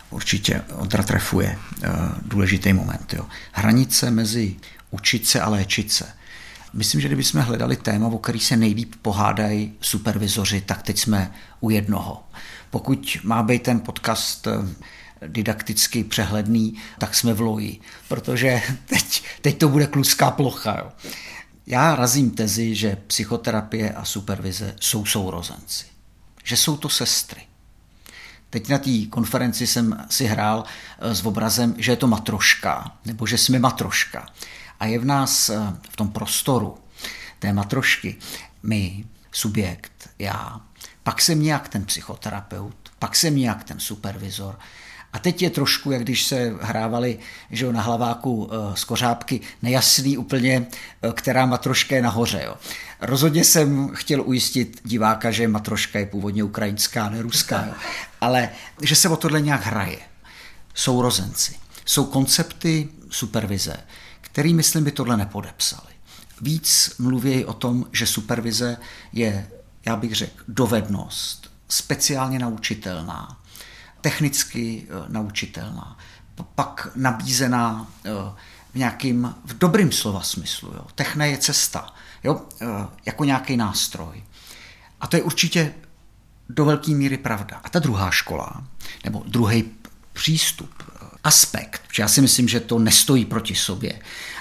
Určitě 0.10 0.62
Ondra 0.74 1.04
trefuje 1.04 1.58
uh, 1.58 1.90
důležitý 2.26 2.74
moment. 2.74 3.14
Jo. 3.14 3.26
Hranice 3.52 4.12
mezi 4.12 4.56
učit 4.94 5.28
se 5.28 5.42
a 5.42 5.50
léčit 5.50 5.92
se. 5.92 6.06
Myslím, 6.74 7.02
že 7.02 7.08
kdybychom 7.08 7.42
hledali 7.42 7.76
téma, 7.76 8.08
o 8.08 8.18
který 8.18 8.40
se 8.40 8.58
nejlíp 8.58 8.96
pohádají 9.02 9.74
supervizoři, 9.82 10.62
tak 10.62 10.82
teď 10.82 11.00
jsme 11.00 11.32
u 11.60 11.70
jednoho. 11.70 12.24
Pokud 12.70 13.18
má 13.24 13.44
být 13.44 13.64
ten 13.64 13.80
podcast 13.80 14.48
eh, 14.48 14.52
didakticky 15.28 16.04
přehledný, 16.04 16.82
tak 16.98 17.16
jsme 17.16 17.34
v 17.34 17.42
loji, 17.42 17.80
protože 18.08 18.62
teď, 18.86 19.24
teď 19.42 19.58
to 19.58 19.70
bude 19.70 19.88
kluská 19.88 20.32
plocha. 20.32 20.78
Jo. 20.80 20.92
Já 21.68 21.96
razím 21.96 22.32
tezi, 22.32 22.76
že 22.76 22.98
psychoterapie 23.08 23.94
a 23.94 24.06
supervize 24.06 24.76
jsou 24.80 25.06
sourozenci. 25.06 25.86
Že 26.44 26.58
jsou 26.58 26.78
to 26.78 26.90
sestry. 26.90 27.42
Teď 28.50 28.70
na 28.70 28.78
té 28.78 29.06
konferenci 29.10 29.68
jsem 29.68 30.06
si 30.10 30.26
hrál 30.26 30.64
eh, 31.00 31.16
s 31.16 31.26
obrazem, 31.26 31.76
že 31.78 31.92
je 31.92 31.96
to 31.96 32.08
matroška, 32.08 32.98
nebo 33.06 33.28
že 33.28 33.38
jsme 33.38 33.60
matroška. 33.60 34.26
A 34.84 34.86
je 34.86 35.00
v 35.00 35.06
nás 35.06 35.50
eh, 35.50 35.58
v 35.90 35.96
tom 35.96 36.10
prostoru 36.10 36.78
té 37.40 37.54
matrošky 37.54 38.16
my, 38.64 39.06
subjekt, 39.32 40.10
já, 40.20 40.62
pak 41.04 41.22
jsem 41.22 41.44
nějak 41.44 41.70
ten 41.70 41.86
psychoterapeut, 41.86 42.76
pak 43.00 43.16
jsem 43.16 43.36
nějak 43.36 43.64
ten 43.64 43.80
supervizor. 43.80 44.60
A 45.14 45.20
teď 45.20 45.42
je 45.42 45.50
trošku, 45.50 45.92
jak 45.92 46.02
když 46.02 46.24
se 46.24 46.54
hrávali 46.62 47.20
že 47.52 47.74
na 47.74 47.82
hlaváku 47.82 48.50
e, 48.52 48.78
z 48.78 48.84
kořápky, 48.84 49.42
nejasný 49.62 50.18
úplně, 50.18 50.56
e, 50.56 51.12
která 51.14 51.46
matroška 51.46 51.96
je 51.96 52.02
nahoře. 52.02 52.42
Jo. 52.46 52.56
Rozhodně 53.02 53.44
jsem 53.44 53.90
chtěl 53.94 54.22
ujistit 54.22 54.82
diváka, 54.84 55.32
že 55.32 55.48
matroška 55.48 56.00
je 56.00 56.06
původně 56.06 56.44
ukrajinská, 56.44 57.10
ne 57.10 57.22
ruská, 57.22 57.66
jo. 57.66 57.74
ale 58.22 58.50
že 58.82 58.96
se 58.96 59.10
o 59.10 59.18
tohle 59.18 59.42
nějak 59.42 59.66
hraje. 59.66 60.00
Sourozenci. 60.74 61.56
Jsou 61.86 62.06
koncepty 62.06 62.90
supervize, 63.10 63.78
který, 64.34 64.54
myslím, 64.54 64.84
by 64.84 64.92
tohle 64.92 65.18
nepodepsali. 65.18 65.94
Víc 66.42 66.96
mluví 67.00 67.46
o 67.46 67.54
tom, 67.54 67.86
že 67.92 68.08
supervize 68.08 68.78
je 69.14 69.48
já 69.86 69.96
bych 69.96 70.16
řekl, 70.16 70.44
dovednost, 70.48 71.52
speciálně 71.70 72.40
naučitelná, 72.40 73.42
technicky 74.02 74.88
eh, 74.90 75.06
naučitelná, 75.08 75.98
pak 76.56 76.88
nabízená 76.96 77.88
eh, 78.06 78.12
v 78.74 78.76
nějakým, 78.76 79.36
v 79.46 79.58
dobrým 79.58 79.92
slova 79.92 80.22
smyslu. 80.22 80.74
Jo. 80.76 80.86
Techne 80.96 81.28
je 81.28 81.38
cesta, 81.38 81.94
jo, 82.24 82.42
e, 82.62 82.66
jako 83.06 83.24
nějaký 83.24 83.58
nástroj. 83.58 84.24
A 85.02 85.08
to 85.08 85.16
je 85.16 85.24
určitě 85.24 85.74
do 86.50 86.66
velké 86.66 86.92
míry 86.92 87.18
pravda. 87.18 87.62
A 87.64 87.70
ta 87.70 87.80
druhá 87.80 88.12
škola, 88.12 88.64
nebo 89.04 89.24
druhý 89.28 89.72
přístup, 90.14 90.84
aspekt, 91.24 91.82
já 92.00 92.08
si 92.08 92.22
myslím, 92.22 92.48
že 92.48 92.60
to 92.60 92.80
nestojí 92.80 93.26
proti 93.26 93.56
sobě, 93.56 94.00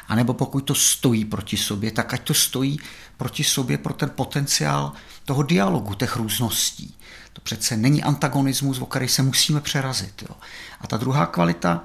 a 0.09 0.15
nebo 0.15 0.35
pokud 0.35 0.61
to 0.61 0.75
stojí 0.75 1.25
proti 1.25 1.57
sobě, 1.57 1.91
tak 1.91 2.15
ať 2.15 2.23
to 2.23 2.35
stojí 2.35 2.79
proti 3.17 3.45
sobě 3.45 3.79
pro 3.79 3.95
ten 3.95 4.11
potenciál 4.11 4.93
toho 5.25 5.43
dialogu, 5.43 5.95
těch 5.95 6.17
růzností. 6.17 6.97
To 7.33 7.41
přece 7.41 7.77
není 7.77 8.03
antagonismus, 8.03 8.79
o 8.79 8.87
který 8.87 9.09
se 9.09 9.23
musíme 9.23 9.61
přerazit. 9.61 10.23
Jo. 10.23 10.37
A 10.81 10.87
ta 10.87 10.97
druhá 10.97 11.27
kvalita 11.27 11.85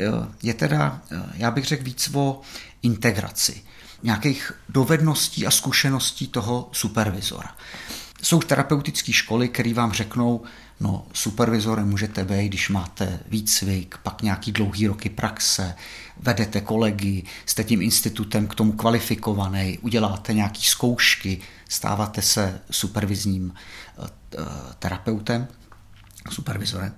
eh, 0.00 0.04
je 0.42 0.54
teda, 0.54 1.02
eh, 1.12 1.22
já 1.34 1.50
bych 1.50 1.64
řekl 1.64 1.84
víc 1.84 2.10
o 2.14 2.40
integraci 2.82 3.62
nějakých 4.02 4.52
dovedností 4.68 5.46
a 5.46 5.50
zkušeností 5.50 6.26
toho 6.26 6.68
supervizora. 6.72 7.56
Jsou 8.22 8.40
terapeutické 8.40 9.12
školy, 9.12 9.48
které 9.48 9.74
vám 9.74 9.92
řeknou, 9.92 10.42
no 10.82 11.06
supervizorem 11.12 11.88
můžete 11.88 12.24
být, 12.24 12.48
když 12.48 12.68
máte 12.68 13.20
výcvik, 13.28 13.98
pak 14.02 14.22
nějaký 14.22 14.52
dlouhý 14.52 14.86
roky 14.86 15.08
praxe, 15.08 15.74
vedete 16.16 16.60
kolegy, 16.60 17.22
jste 17.46 17.64
tím 17.64 17.82
institutem 17.82 18.46
k 18.46 18.54
tomu 18.54 18.72
kvalifikovaný, 18.72 19.78
uděláte 19.78 20.34
nějaké 20.34 20.60
zkoušky, 20.62 21.40
stáváte 21.68 22.22
se 22.22 22.60
supervizním 22.70 23.54
eh, 23.98 24.08
terapeutem, 24.78 25.48
supervizorem. 26.30 26.94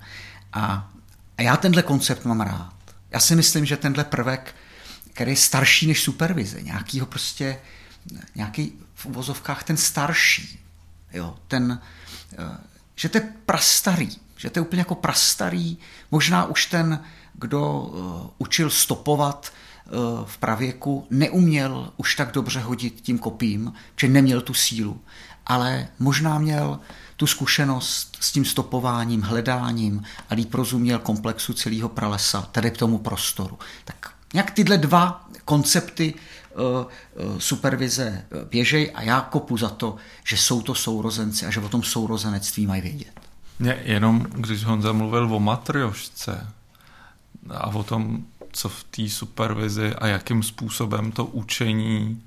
A, 0.53 0.93
a 1.39 1.43
já 1.43 1.57
tenhle 1.57 1.83
koncept 1.83 2.25
mám 2.25 2.41
rád. 2.41 2.75
Já 3.11 3.21
si 3.21 3.37
myslím, 3.37 3.67
že 3.67 3.77
tenhle 3.77 4.05
prvek, 4.05 4.55
který 5.13 5.33
je 5.33 5.37
starší 5.37 5.87
než 5.87 6.03
supervize, 6.03 6.63
nějakýho 6.63 7.07
prostě, 7.07 7.59
nějaký 8.35 8.73
v 8.95 9.07
uvozovkách 9.07 9.65
ten 9.65 9.77
starší, 9.77 10.61
jo, 11.13 11.35
ten, 11.49 11.81
eh, 12.33 12.74
že 12.95 13.09
to 13.09 13.19
je 13.19 13.33
prastarý, 13.47 14.11
že 14.37 14.51
to 14.51 14.59
je 14.59 14.63
úplně 14.63 14.81
jako 14.81 14.95
prastarý, 14.95 15.79
možná 16.11 16.45
už 16.45 16.67
ten, 16.67 17.01
kdo 17.35 17.81
uh, 17.81 18.31
učil 18.39 18.71
stopovat 18.71 19.53
uh, 19.87 20.27
v 20.27 20.39
pravěku, 20.39 21.07
neuměl 21.11 21.93
už 21.97 22.17
tak 22.17 22.33
dobře 22.33 22.61
hodit 22.61 23.01
tím 23.01 23.19
kopím, 23.19 23.73
že 24.01 24.09
neměl 24.09 24.41
tu 24.41 24.55
sílu, 24.55 25.01
ale 25.47 25.89
možná 25.99 26.39
měl 26.39 26.81
tu 27.17 27.27
zkušenost 27.27 28.17
s 28.21 28.33
tím 28.33 28.45
stopováním, 28.45 29.23
hledáním 29.23 30.03
a 30.31 30.35
líp 30.35 30.55
rozuměl 30.55 30.99
komplexu 30.99 31.53
celého 31.53 31.89
pralesa, 31.89 32.43
tedy 32.43 32.71
k 32.71 32.77
tomu 32.77 32.99
prostoru. 32.99 33.59
Tak 33.85 34.15
nějak 34.33 34.51
tyhle 34.51 34.79
dva 34.79 35.29
koncepty 35.45 36.15
supervize 37.39 38.25
běžej 38.51 38.93
a 38.95 39.03
já 39.03 39.21
kopu 39.21 39.57
za 39.57 39.69
to, 39.69 39.97
že 40.25 40.37
jsou 40.37 40.63
to 40.63 40.75
sourozenci 40.75 41.47
a 41.47 41.51
že 41.51 41.61
o 41.61 41.69
tom 41.69 41.83
sourozenectví 41.83 42.67
mají 42.67 42.83
vědět. 42.83 43.21
Mě 43.59 43.83
jenom, 43.85 44.27
když 44.31 44.65
Honza 44.65 44.93
mluvil 44.93 45.35
o 45.35 45.41
matriošce 45.41 46.47
a 47.51 47.67
o 47.67 47.83
tom, 47.83 48.25
co 48.53 48.69
v 48.69 48.85
té 48.85 49.09
supervizi 49.09 49.95
a 49.95 50.07
jakým 50.07 50.43
způsobem 50.43 51.13
to 51.13 51.25
učení 51.25 52.23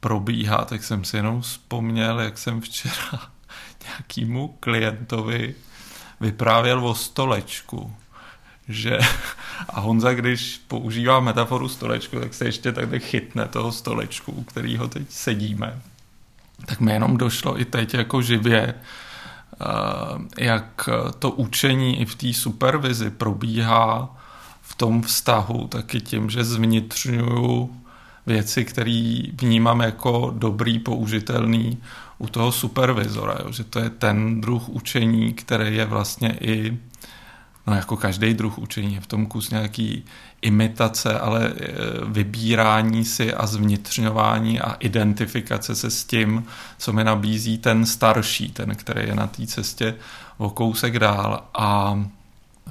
probíhá, 0.00 0.64
tak 0.64 0.84
jsem 0.84 1.04
si 1.04 1.16
jenom 1.16 1.40
vzpomněl, 1.40 2.20
jak 2.20 2.38
jsem 2.38 2.60
včera 2.60 3.30
nějakýmu 3.84 4.56
klientovi 4.60 5.54
vyprávěl 6.20 6.86
o 6.86 6.94
stolečku, 6.94 7.96
že 8.68 8.98
a 9.68 9.80
Honza, 9.80 10.14
když 10.14 10.60
používá 10.68 11.20
metaforu 11.20 11.68
stolečku, 11.68 12.20
tak 12.20 12.34
se 12.34 12.44
ještě 12.44 12.72
takhle 12.72 12.98
chytne 12.98 13.48
toho 13.48 13.72
stolečku, 13.72 14.32
u 14.32 14.42
kterého 14.44 14.88
teď 14.88 15.02
sedíme. 15.08 15.78
Tak 16.66 16.80
mi 16.80 16.92
jenom 16.92 17.16
došlo 17.16 17.60
i 17.60 17.64
teď 17.64 17.94
jako 17.94 18.22
živě, 18.22 18.74
eh, 19.60 20.44
jak 20.44 20.88
to 21.18 21.30
učení 21.30 22.00
i 22.00 22.04
v 22.04 22.14
té 22.14 22.32
supervizi 22.32 23.10
probíhá 23.10 24.16
v 24.62 24.74
tom 24.74 25.02
vztahu 25.02 25.68
taky 25.68 26.00
tím, 26.00 26.30
že 26.30 26.44
zvnitřňuju 26.44 27.76
věci, 28.26 28.64
které 28.64 29.22
vnímám 29.40 29.80
jako 29.80 30.34
dobrý, 30.38 30.78
použitelný 30.78 31.78
u 32.18 32.26
toho 32.26 32.52
supervizora, 32.52 33.38
jo, 33.44 33.52
že 33.52 33.64
to 33.64 33.78
je 33.78 33.90
ten 33.90 34.40
druh 34.40 34.68
učení, 34.68 35.34
který 35.34 35.76
je 35.76 35.84
vlastně 35.84 36.38
i, 36.40 36.78
no 37.68 37.76
jako 37.76 37.96
každý 37.96 38.34
druh 38.34 38.58
učení, 38.58 38.94
je 38.94 39.00
v 39.00 39.06
tom 39.06 39.26
kus 39.26 39.50
nějaký 39.50 40.04
imitace, 40.42 41.20
ale 41.20 41.46
e, 41.46 41.52
vybírání 42.04 43.04
si 43.04 43.34
a 43.34 43.46
zvnitřňování 43.46 44.60
a 44.60 44.72
identifikace 44.72 45.74
se 45.74 45.90
s 45.90 46.04
tím, 46.04 46.44
co 46.78 46.92
mi 46.92 47.04
nabízí 47.04 47.58
ten 47.58 47.86
starší, 47.86 48.50
ten, 48.52 48.74
který 48.74 49.08
je 49.08 49.14
na 49.14 49.26
té 49.26 49.46
cestě 49.46 49.94
o 50.38 50.50
kousek 50.50 50.98
dál. 50.98 51.44
A 51.54 51.98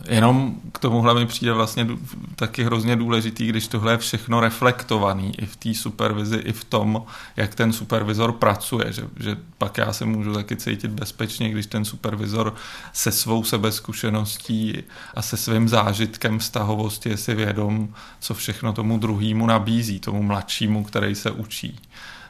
Jenom 0.10 0.56
k 0.72 0.80
tomuhle 0.80 1.14
mi 1.14 1.26
přijde 1.26 1.54
vlastně 1.54 1.88
taky 2.36 2.64
hrozně 2.64 2.96
důležitý, 2.96 3.48
když 3.48 3.68
tohle 3.68 3.94
je 3.94 3.98
všechno 3.98 4.40
reflektovaný 4.40 5.32
i 5.38 5.46
v 5.46 5.56
té 5.56 5.74
supervizi, 5.74 6.36
i 6.38 6.52
v 6.52 6.64
tom, 6.64 7.06
jak 7.36 7.56
ten 7.56 7.74
supervizor 7.74 8.32
pracuje, 8.32 8.94
že, 8.94 9.02
že 9.20 9.38
pak 9.58 9.78
já 9.78 9.94
se 9.94 10.06
můžu 10.06 10.34
taky 10.34 10.56
cítit 10.56 10.92
bezpečně, 10.92 11.50
když 11.50 11.66
ten 11.66 11.86
supervizor 11.86 12.56
se 12.94 13.12
svou 13.12 13.44
sebezkušeností 13.44 14.84
a 15.14 15.22
se 15.22 15.38
svým 15.38 15.70
zážitkem 15.70 16.40
vztahovosti 16.40 17.10
je 17.10 17.18
si 17.18 17.36
vědom, 17.36 17.94
co 18.20 18.34
všechno 18.34 18.74
tomu 18.74 18.98
druhému 18.98 19.46
nabízí, 19.46 20.00
tomu 20.00 20.24
mladšímu, 20.24 20.84
který 20.84 21.16
se 21.16 21.32
učí. 21.32 21.80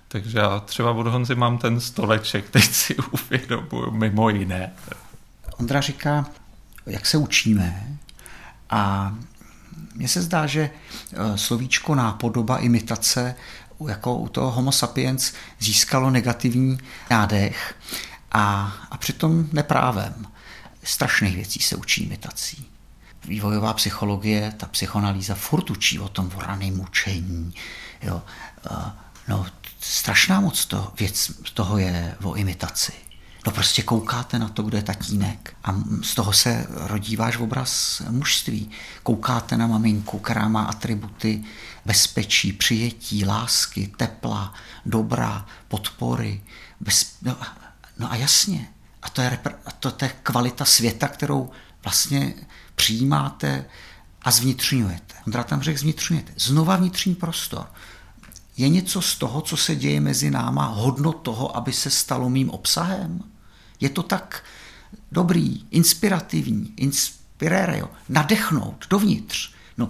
Takže 0.08 0.40
já 0.40 0.60
třeba 0.60 0.92
od 0.92 1.08
Honzy 1.08 1.36
mám 1.36 1.58
ten 1.58 1.80
stoleček, 1.80 2.50
teď 2.52 2.64
si 2.64 2.96
uvědomuji 2.96 3.92
mimo 3.92 4.30
jiné. 4.30 4.74
Ondra 5.60 5.82
říká, 5.82 6.26
jak 6.88 7.06
se 7.06 7.18
učíme. 7.18 7.98
A 8.70 9.14
mně 9.96 10.08
se 10.08 10.22
zdá, 10.22 10.48
že 10.48 10.62
e, 10.62 11.38
slovíčko 11.38 11.96
nápodoba, 11.96 12.58
imitace, 12.58 13.36
jako 13.88 14.16
u 14.16 14.28
toho 14.28 14.52
homo 14.52 14.72
sapiens 14.72 15.34
získalo 15.60 16.10
negativní 16.10 16.78
nádech 17.10 17.76
a, 18.32 18.74
a 18.92 18.98
přitom 18.98 19.50
neprávem. 19.54 20.28
Strašných 20.84 21.36
věcí 21.36 21.60
se 21.60 21.76
učí 21.76 22.04
imitací. 22.04 22.66
Vývojová 23.26 23.74
psychologie, 23.74 24.54
ta 24.58 24.66
psychoanalýza 24.66 25.36
furt 25.36 25.70
učí 25.70 26.00
o 26.00 26.10
tom 26.10 26.32
o 26.36 26.42
raném 26.42 26.78
mučení. 26.78 27.54
Jo. 28.02 28.24
E, 28.72 28.92
no, 29.28 29.46
strašná 29.80 30.40
moc 30.40 30.66
to, 30.66 30.94
věc 31.00 31.32
toho 31.54 31.78
je 31.78 32.16
o 32.24 32.36
imitaci. 32.36 33.07
No 33.48 33.54
prostě 33.54 33.82
koukáte 33.82 34.40
na 34.40 34.50
to, 34.50 34.64
kdo 34.64 34.78
je 34.78 34.84
tatínek 34.84 35.56
a 35.64 35.76
z 36.02 36.16
toho 36.16 36.34
se 36.34 36.68
rodí 36.70 37.16
váš 37.16 37.38
obraz 37.38 38.02
mužství. 38.10 38.70
Koukáte 39.04 39.58
na 39.58 39.68
maminku, 39.68 40.20
která 40.20 40.48
má 40.48 40.64
atributy 40.64 41.44
bezpečí, 41.86 42.54
přijetí, 42.54 43.26
lásky, 43.26 43.94
tepla, 43.98 44.54
dobra, 44.86 45.46
podpory. 45.68 46.42
Bez... 46.80 47.16
No, 47.22 47.38
no 48.00 48.12
a 48.12 48.16
jasně. 48.16 48.70
A 49.02 49.10
to, 49.10 49.22
je, 49.22 49.40
a 49.66 49.72
to, 49.72 49.92
to 49.92 50.06
je 50.06 50.12
kvalita 50.24 50.66
světa, 50.66 51.08
kterou 51.08 51.52
vlastně 51.84 52.34
přijímáte 52.76 53.66
a 54.22 54.32
zvnitřňujete. 54.32 55.16
Ondra 55.28 55.44
tam 55.44 55.62
řekl 55.62 55.80
zvnitřňujete. 55.80 56.34
Znova 56.38 56.76
vnitřní 56.76 57.16
prostor. 57.16 57.68
Je 58.58 58.70
něco 58.70 59.02
z 59.02 59.16
toho, 59.16 59.42
co 59.42 59.58
se 59.58 59.76
děje 59.76 60.02
mezi 60.02 60.32
náma, 60.32 60.66
hodno 60.66 61.14
toho, 61.14 61.58
aby 61.58 61.74
se 61.74 61.90
stalo 61.90 62.30
mým 62.30 62.50
obsahem? 62.50 63.24
Je 63.80 63.90
to 63.90 64.04
tak 64.04 64.44
dobrý, 65.12 65.66
inspirativní, 65.72 66.74
inspiréreo, 66.78 67.90
nadechnout 68.10 68.86
dovnitř. 68.90 69.52
No, 69.78 69.90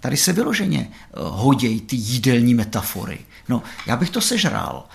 tady 0.00 0.16
se 0.16 0.32
vyloženě 0.32 0.88
eh, 0.90 1.10
hodějí 1.14 1.80
ty 1.80 1.96
jídelní 1.96 2.54
metafory. 2.54 3.18
No, 3.48 3.62
já 3.86 3.96
bych 3.96 4.10
to 4.10 4.20
sežral. 4.20 4.88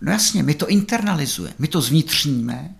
No 0.00 0.12
jasně, 0.12 0.42
my 0.42 0.54
to 0.54 0.68
internalizujeme, 0.68 1.54
my 1.58 1.68
to 1.68 1.80
zvnitřníme, 1.80 2.74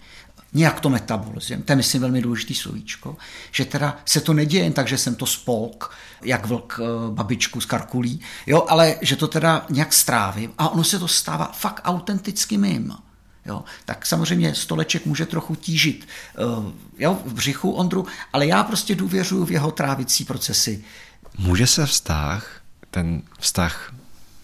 nějak 0.53 0.81
to 0.81 0.91
metabolizujeme, 0.91 1.65
to 1.65 1.73
je 1.73 1.77
myslím 1.77 2.01
velmi 2.01 2.23
důležitý 2.23 2.55
slovíčko, 2.55 3.17
že 3.53 3.65
teda 3.65 3.99
se 4.05 4.21
to 4.21 4.33
neděje 4.33 4.65
jen 4.65 4.73
tak, 4.73 4.89
že 4.89 4.99
jsem 4.99 5.15
to 5.15 5.27
spolk, 5.27 5.91
jak 6.23 6.47
vlk 6.47 6.81
eh, 6.83 7.11
babičku 7.11 7.61
z 7.61 7.67
karkulí, 7.67 8.21
jo, 8.47 8.67
ale 8.69 8.97
že 9.01 9.17
to 9.17 9.29
teda 9.29 9.67
nějak 9.71 9.93
strávím 9.93 10.53
a 10.59 10.69
ono 10.69 10.85
se 10.85 10.99
to 10.99 11.09
stává 11.09 11.53
fakt 11.53 11.81
autenticky 11.85 12.59
mým. 12.59 12.95
Jo, 13.47 13.65
tak 13.85 14.07
samozřejmě 14.07 14.55
stoleček 14.55 15.07
může 15.07 15.27
trochu 15.27 15.55
tížit 15.55 16.09
uh, 16.39 16.73
jo, 16.99 17.19
v 17.25 17.33
břichu 17.33 17.71
Ondru, 17.71 18.07
ale 18.33 18.47
já 18.47 18.65
prostě 18.65 18.95
důvěřuji 18.95 19.45
v 19.45 19.51
jeho 19.51 19.71
trávicí 19.71 20.25
procesy. 20.25 20.85
Může 21.39 21.67
se 21.67 21.87
vztah, 21.87 22.61
ten 22.91 23.23
vztah 23.39 23.95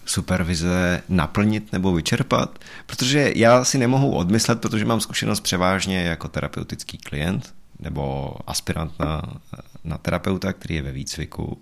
supervize 0.05 1.03
naplnit 1.09 1.71
nebo 1.71 1.93
vyčerpat? 1.93 2.59
Protože 2.85 3.33
já 3.35 3.65
si 3.65 3.77
nemohu 3.77 4.15
odmyslet, 4.15 4.61
protože 4.61 4.85
mám 4.85 5.01
zkušenost 5.01 5.39
převážně 5.39 6.03
jako 6.03 6.27
terapeutický 6.27 6.97
klient 6.97 7.53
nebo 7.79 8.35
aspirant 8.47 8.99
na, 8.99 9.21
na 9.83 9.97
terapeuta, 9.97 10.53
který 10.53 10.75
je 10.75 10.81
ve 10.81 10.91
výcviku, 10.91 11.61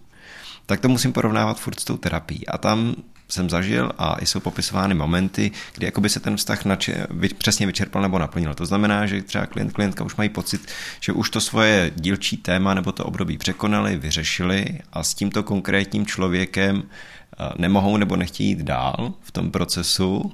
tak 0.66 0.80
to 0.80 0.90
musím 0.90 1.14
porovnávat 1.14 1.60
furt 1.60 1.80
s 1.80 1.86
tou 1.86 1.98
terapií. 1.98 2.48
A 2.48 2.58
tam 2.58 2.96
jsem 3.30 3.50
zažil 3.50 3.92
a 3.98 4.22
jsou 4.22 4.40
popisovány 4.40 4.94
momenty, 4.94 5.52
kdy 5.76 5.86
jakoby 5.86 6.10
se 6.10 6.20
ten 6.20 6.38
vztah 6.38 6.66
nače, 6.66 7.08
přesně 7.38 7.66
vyčerpal 7.66 8.02
nebo 8.02 8.20
naplnil. 8.20 8.54
To 8.54 8.66
znamená, 8.66 9.06
že 9.06 9.22
třeba 9.22 9.46
klient, 9.46 9.74
klientka 9.74 10.04
už 10.04 10.16
mají 10.16 10.30
pocit, 10.30 10.68
že 11.00 11.12
už 11.12 11.30
to 11.30 11.42
svoje 11.42 11.92
dílčí 11.96 12.38
téma 12.38 12.74
nebo 12.74 12.92
to 12.92 13.06
období 13.06 13.38
překonali, 13.38 13.98
vyřešili 13.98 14.80
a 14.94 15.04
s 15.04 15.14
tímto 15.14 15.44
konkrétním 15.44 16.06
člověkem 16.06 16.84
eh, 16.84 17.50
nemohou 17.58 17.98
nebo 17.98 18.16
nechtějí 18.16 18.50
jít 18.50 18.60
dál 18.60 19.14
v 19.22 19.32
tom 19.32 19.52
procesu 19.52 20.32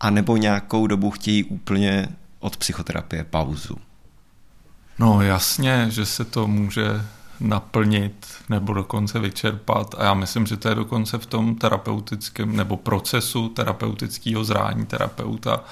a 0.00 0.10
nebo 0.10 0.36
nějakou 0.36 0.86
dobu 0.86 1.10
chtějí 1.10 1.44
úplně 1.44 2.08
od 2.40 2.56
psychoterapie 2.56 3.24
pauzu. 3.24 3.76
No 4.98 5.22
jasně, 5.22 5.86
že 5.90 6.06
se 6.06 6.24
to 6.24 6.46
může 6.46 6.84
naplnit 7.40 8.26
nebo 8.48 8.72
dokonce 8.72 9.18
vyčerpat. 9.18 9.94
A 9.98 10.04
já 10.04 10.14
myslím, 10.14 10.46
že 10.46 10.56
to 10.56 10.68
je 10.68 10.74
dokonce 10.74 11.18
v 11.18 11.26
tom 11.26 11.54
terapeutickém 11.54 12.56
nebo 12.56 12.76
procesu 12.76 13.48
terapeutického 13.48 14.44
zrání 14.44 14.86
terapeuta 14.86 15.64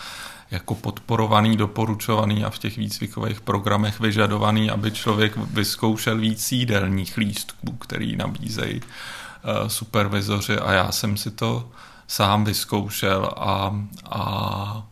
jako 0.50 0.74
podporovaný, 0.74 1.56
doporučovaný 1.56 2.44
a 2.44 2.50
v 2.50 2.58
těch 2.58 2.76
výcvikových 2.76 3.40
programech 3.40 4.00
vyžadovaný, 4.00 4.70
aby 4.70 4.90
člověk 4.90 5.36
vyzkoušel 5.36 6.18
víc 6.18 6.52
jídelních 6.52 7.16
lístků, 7.16 7.72
který 7.72 8.16
nabízejí 8.16 8.80
uh, 8.82 9.68
supervizoři 9.68 10.58
a 10.58 10.72
já 10.72 10.92
jsem 10.92 11.16
si 11.16 11.30
to 11.30 11.70
sám 12.06 12.44
vyzkoušel 12.44 13.30
a, 13.36 13.80
a 14.10 14.86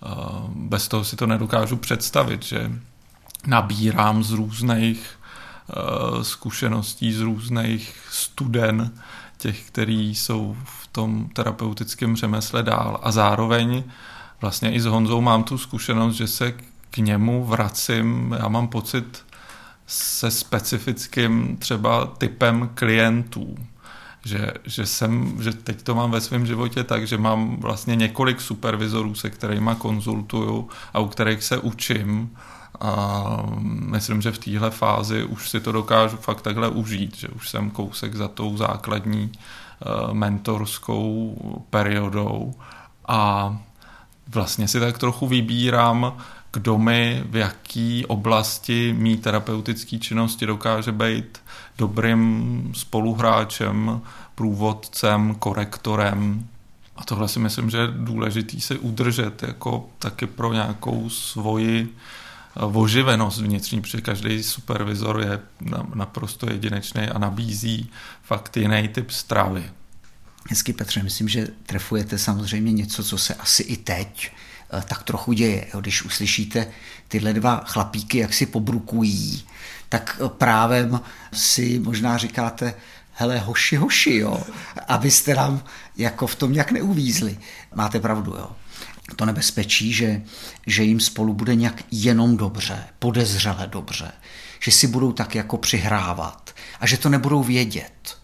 uh, 0.00 0.50
bez 0.54 0.88
toho 0.88 1.04
si 1.04 1.16
to 1.16 1.26
nedokážu 1.26 1.76
představit, 1.76 2.42
že 2.42 2.72
nabírám 3.46 4.22
z 4.22 4.30
různých 4.30 5.19
zkušeností, 6.22 7.12
z 7.12 7.20
různých 7.20 8.06
studen, 8.10 8.90
těch, 9.38 9.66
který 9.66 10.14
jsou 10.14 10.56
v 10.64 10.86
tom 10.86 11.28
terapeutickém 11.28 12.16
řemesle 12.16 12.62
dál. 12.62 13.00
A 13.02 13.12
zároveň 13.12 13.84
vlastně 14.40 14.72
i 14.72 14.80
s 14.80 14.84
Honzou 14.84 15.20
mám 15.20 15.44
tu 15.44 15.58
zkušenost, 15.58 16.14
že 16.14 16.26
se 16.26 16.52
k 16.90 16.96
němu 16.98 17.44
vracím, 17.44 18.36
já 18.38 18.48
mám 18.48 18.68
pocit, 18.68 19.24
se 19.86 20.30
specifickým 20.30 21.56
třeba 21.56 22.06
typem 22.06 22.70
klientů. 22.74 23.56
Že, 24.24 24.52
že, 24.64 24.86
jsem, 24.86 25.42
že 25.42 25.52
teď 25.52 25.82
to 25.82 25.94
mám 25.94 26.10
ve 26.10 26.20
svém 26.20 26.46
životě 26.46 26.84
tak, 26.84 27.06
že 27.06 27.18
mám 27.18 27.56
vlastně 27.56 27.96
několik 27.96 28.40
supervizorů, 28.40 29.14
se 29.14 29.30
kterými 29.30 29.70
konzultuju 29.78 30.68
a 30.92 30.98
u 30.98 31.08
kterých 31.08 31.42
se 31.42 31.58
učím 31.58 32.36
a 32.80 33.24
myslím, 33.64 34.22
že 34.22 34.32
v 34.32 34.38
téhle 34.38 34.70
fázi 34.70 35.24
už 35.24 35.50
si 35.50 35.60
to 35.60 35.72
dokážu 35.72 36.16
fakt 36.16 36.42
takhle 36.42 36.68
užít, 36.68 37.16
že 37.16 37.28
už 37.28 37.48
jsem 37.48 37.70
kousek 37.70 38.14
za 38.14 38.28
tou 38.28 38.56
základní 38.56 39.32
eh, 39.32 40.14
mentorskou 40.14 41.36
periodou 41.70 42.54
a 43.08 43.56
vlastně 44.28 44.68
si 44.68 44.80
tak 44.80 44.98
trochu 44.98 45.26
vybírám, 45.26 46.16
kdo 46.52 46.78
mi 46.78 47.24
v 47.26 47.36
jaký 47.36 48.06
oblasti 48.06 48.94
mý 48.98 49.16
terapeutické 49.16 49.98
činnosti 49.98 50.46
dokáže 50.46 50.92
být 50.92 51.40
dobrým 51.78 52.72
spoluhráčem, 52.74 54.00
průvodcem, 54.34 55.34
korektorem. 55.34 56.46
A 56.96 57.04
tohle 57.04 57.28
si 57.28 57.38
myslím, 57.38 57.70
že 57.70 57.78
je 57.78 57.88
důležitý 57.90 58.60
si 58.60 58.78
udržet 58.78 59.42
jako 59.42 59.88
taky 59.98 60.26
pro 60.26 60.52
nějakou 60.52 61.08
svoji 61.08 61.94
oživenost 62.54 63.40
vnitřní, 63.40 63.80
protože 63.80 64.00
každý 64.00 64.42
supervizor 64.42 65.20
je 65.20 65.40
naprosto 65.94 66.50
jedinečný 66.52 67.02
a 67.02 67.18
nabízí 67.18 67.90
fakt 68.22 68.56
jiný 68.56 68.88
typ 68.88 69.10
stravy. 69.10 69.70
Hezky 70.48 70.72
Petře, 70.72 71.02
myslím, 71.02 71.28
že 71.28 71.48
trefujete 71.66 72.18
samozřejmě 72.18 72.72
něco, 72.72 73.04
co 73.04 73.18
se 73.18 73.34
asi 73.34 73.62
i 73.62 73.76
teď 73.76 74.32
eh, 74.72 74.82
tak 74.88 75.02
trochu 75.02 75.32
děje. 75.32 75.66
Když 75.80 76.04
uslyšíte 76.04 76.66
tyhle 77.08 77.32
dva 77.32 77.64
chlapíky, 77.66 78.18
jak 78.18 78.34
si 78.34 78.46
pobrukují, 78.46 79.44
tak 79.88 80.20
eh, 80.24 80.28
právem 80.28 81.00
si 81.32 81.78
možná 81.78 82.18
říkáte, 82.18 82.74
hele, 83.12 83.38
hoši, 83.38 83.76
hoši, 83.76 84.16
jo, 84.16 84.42
abyste 84.88 85.34
nám 85.34 85.62
jako 85.96 86.26
v 86.26 86.34
tom 86.34 86.52
nějak 86.52 86.72
neuvízli. 86.72 87.38
Máte 87.74 88.00
pravdu, 88.00 88.32
jo 88.32 88.50
to 89.14 89.26
nebezpečí, 89.26 89.92
že, 89.92 90.22
že 90.66 90.82
jim 90.82 91.00
spolu 91.00 91.34
bude 91.34 91.54
nějak 91.54 91.82
jenom 91.90 92.36
dobře, 92.36 92.84
podezřele 92.98 93.66
dobře, 93.66 94.12
že 94.60 94.70
si 94.70 94.86
budou 94.86 95.12
tak 95.12 95.34
jako 95.34 95.56
přihrávat 95.58 96.54
a 96.80 96.86
že 96.86 96.96
to 96.96 97.08
nebudou 97.08 97.42
vědět, 97.42 98.18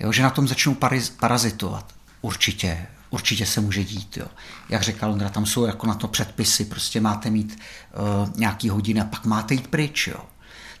jo, 0.00 0.12
že 0.12 0.22
na 0.22 0.30
tom 0.30 0.48
začnou 0.48 0.76
parazitovat. 1.18 1.94
Určitě, 2.20 2.86
určitě 3.10 3.46
se 3.46 3.60
může 3.60 3.84
dít. 3.84 4.16
Jo. 4.16 4.26
Jak 4.68 4.82
řekl 4.82 5.06
Ondra, 5.06 5.28
tam 5.28 5.46
jsou 5.46 5.64
jako 5.64 5.86
na 5.86 5.94
to 5.94 6.08
předpisy, 6.08 6.64
prostě 6.64 7.00
máte 7.00 7.30
mít 7.30 7.58
uh, 8.28 8.38
nějaký 8.38 8.68
hodiny 8.68 9.00
a 9.00 9.04
pak 9.04 9.24
máte 9.24 9.54
jít 9.54 9.66
pryč. 9.66 10.06
Jo 10.06 10.20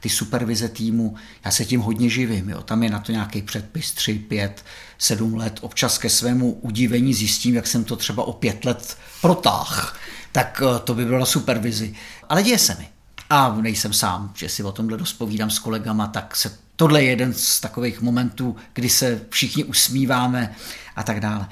ty 0.00 0.08
supervize 0.08 0.68
týmu, 0.68 1.14
já 1.44 1.50
se 1.50 1.64
tím 1.64 1.80
hodně 1.80 2.08
živím, 2.08 2.50
jo. 2.50 2.62
tam 2.62 2.82
je 2.82 2.90
na 2.90 2.98
to 2.98 3.12
nějaký 3.12 3.42
předpis 3.42 3.92
3, 3.92 4.14
5, 4.14 4.64
7 4.98 5.34
let, 5.34 5.58
občas 5.60 5.98
ke 5.98 6.10
svému 6.10 6.52
udívení 6.52 7.14
zjistím, 7.14 7.54
jak 7.54 7.66
jsem 7.66 7.84
to 7.84 7.96
třeba 7.96 8.22
o 8.24 8.32
pět 8.32 8.64
let 8.64 8.96
protáh, 9.20 9.98
tak 10.32 10.62
eh, 10.64 10.78
to 10.78 10.94
by 10.94 11.04
bylo 11.04 11.26
supervizi. 11.26 11.94
Ale 12.28 12.42
děje 12.42 12.58
se 12.58 12.74
mi. 12.74 12.88
A 13.30 13.56
nejsem 13.60 13.92
sám, 13.92 14.32
že 14.34 14.48
si 14.48 14.62
o 14.62 14.72
tomhle 14.72 14.98
dospovídám 14.98 15.50
s 15.50 15.58
kolegama, 15.58 16.06
tak 16.06 16.36
se 16.36 16.58
tohle 16.76 17.02
je 17.02 17.10
jeden 17.10 17.32
z 17.32 17.60
takových 17.60 18.00
momentů, 18.00 18.56
kdy 18.72 18.88
se 18.88 19.20
všichni 19.30 19.64
usmíváme 19.64 20.54
a 20.96 21.02
tak 21.02 21.20
dále. 21.20 21.48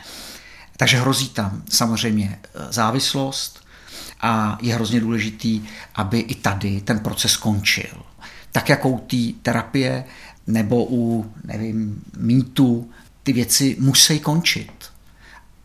Takže 0.76 1.00
hrozí 1.00 1.28
tam 1.28 1.62
samozřejmě 1.68 2.38
eh, 2.42 2.48
závislost 2.70 3.66
a 4.20 4.58
je 4.62 4.74
hrozně 4.74 5.00
důležitý, 5.00 5.62
aby 5.94 6.18
i 6.18 6.34
tady 6.34 6.80
ten 6.80 6.98
proces 6.98 7.36
končil 7.36 8.06
tak 8.56 8.68
jako 8.68 8.88
u 8.88 8.98
té 8.98 9.16
terapie 9.42 10.04
nebo 10.46 10.86
u, 10.90 11.32
nevím, 11.44 12.02
mýtu, 12.16 12.90
ty 13.26 13.32
věci 13.32 13.76
musí 13.78 14.20
končit. 14.20 14.92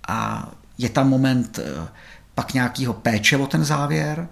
A 0.07 0.49
je 0.77 0.89
tam 0.89 1.09
moment 1.09 1.59
eh, 1.59 1.87
pak 2.35 2.53
nějakého 2.53 2.93
péče 2.93 3.37
o 3.37 3.47
ten 3.47 3.65
závěr, 3.65 4.27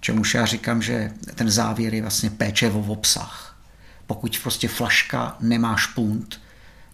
čemuž 0.00 0.34
já 0.34 0.46
říkám, 0.46 0.82
že 0.82 1.12
ten 1.34 1.50
závěr 1.50 1.94
je 1.94 2.02
vlastně 2.02 2.30
péče 2.30 2.70
o 2.70 2.80
obsah. 2.80 3.56
Pokud 4.06 4.38
prostě 4.42 4.68
flaška 4.68 5.36
nemá 5.40 5.76
špunt, 5.76 6.40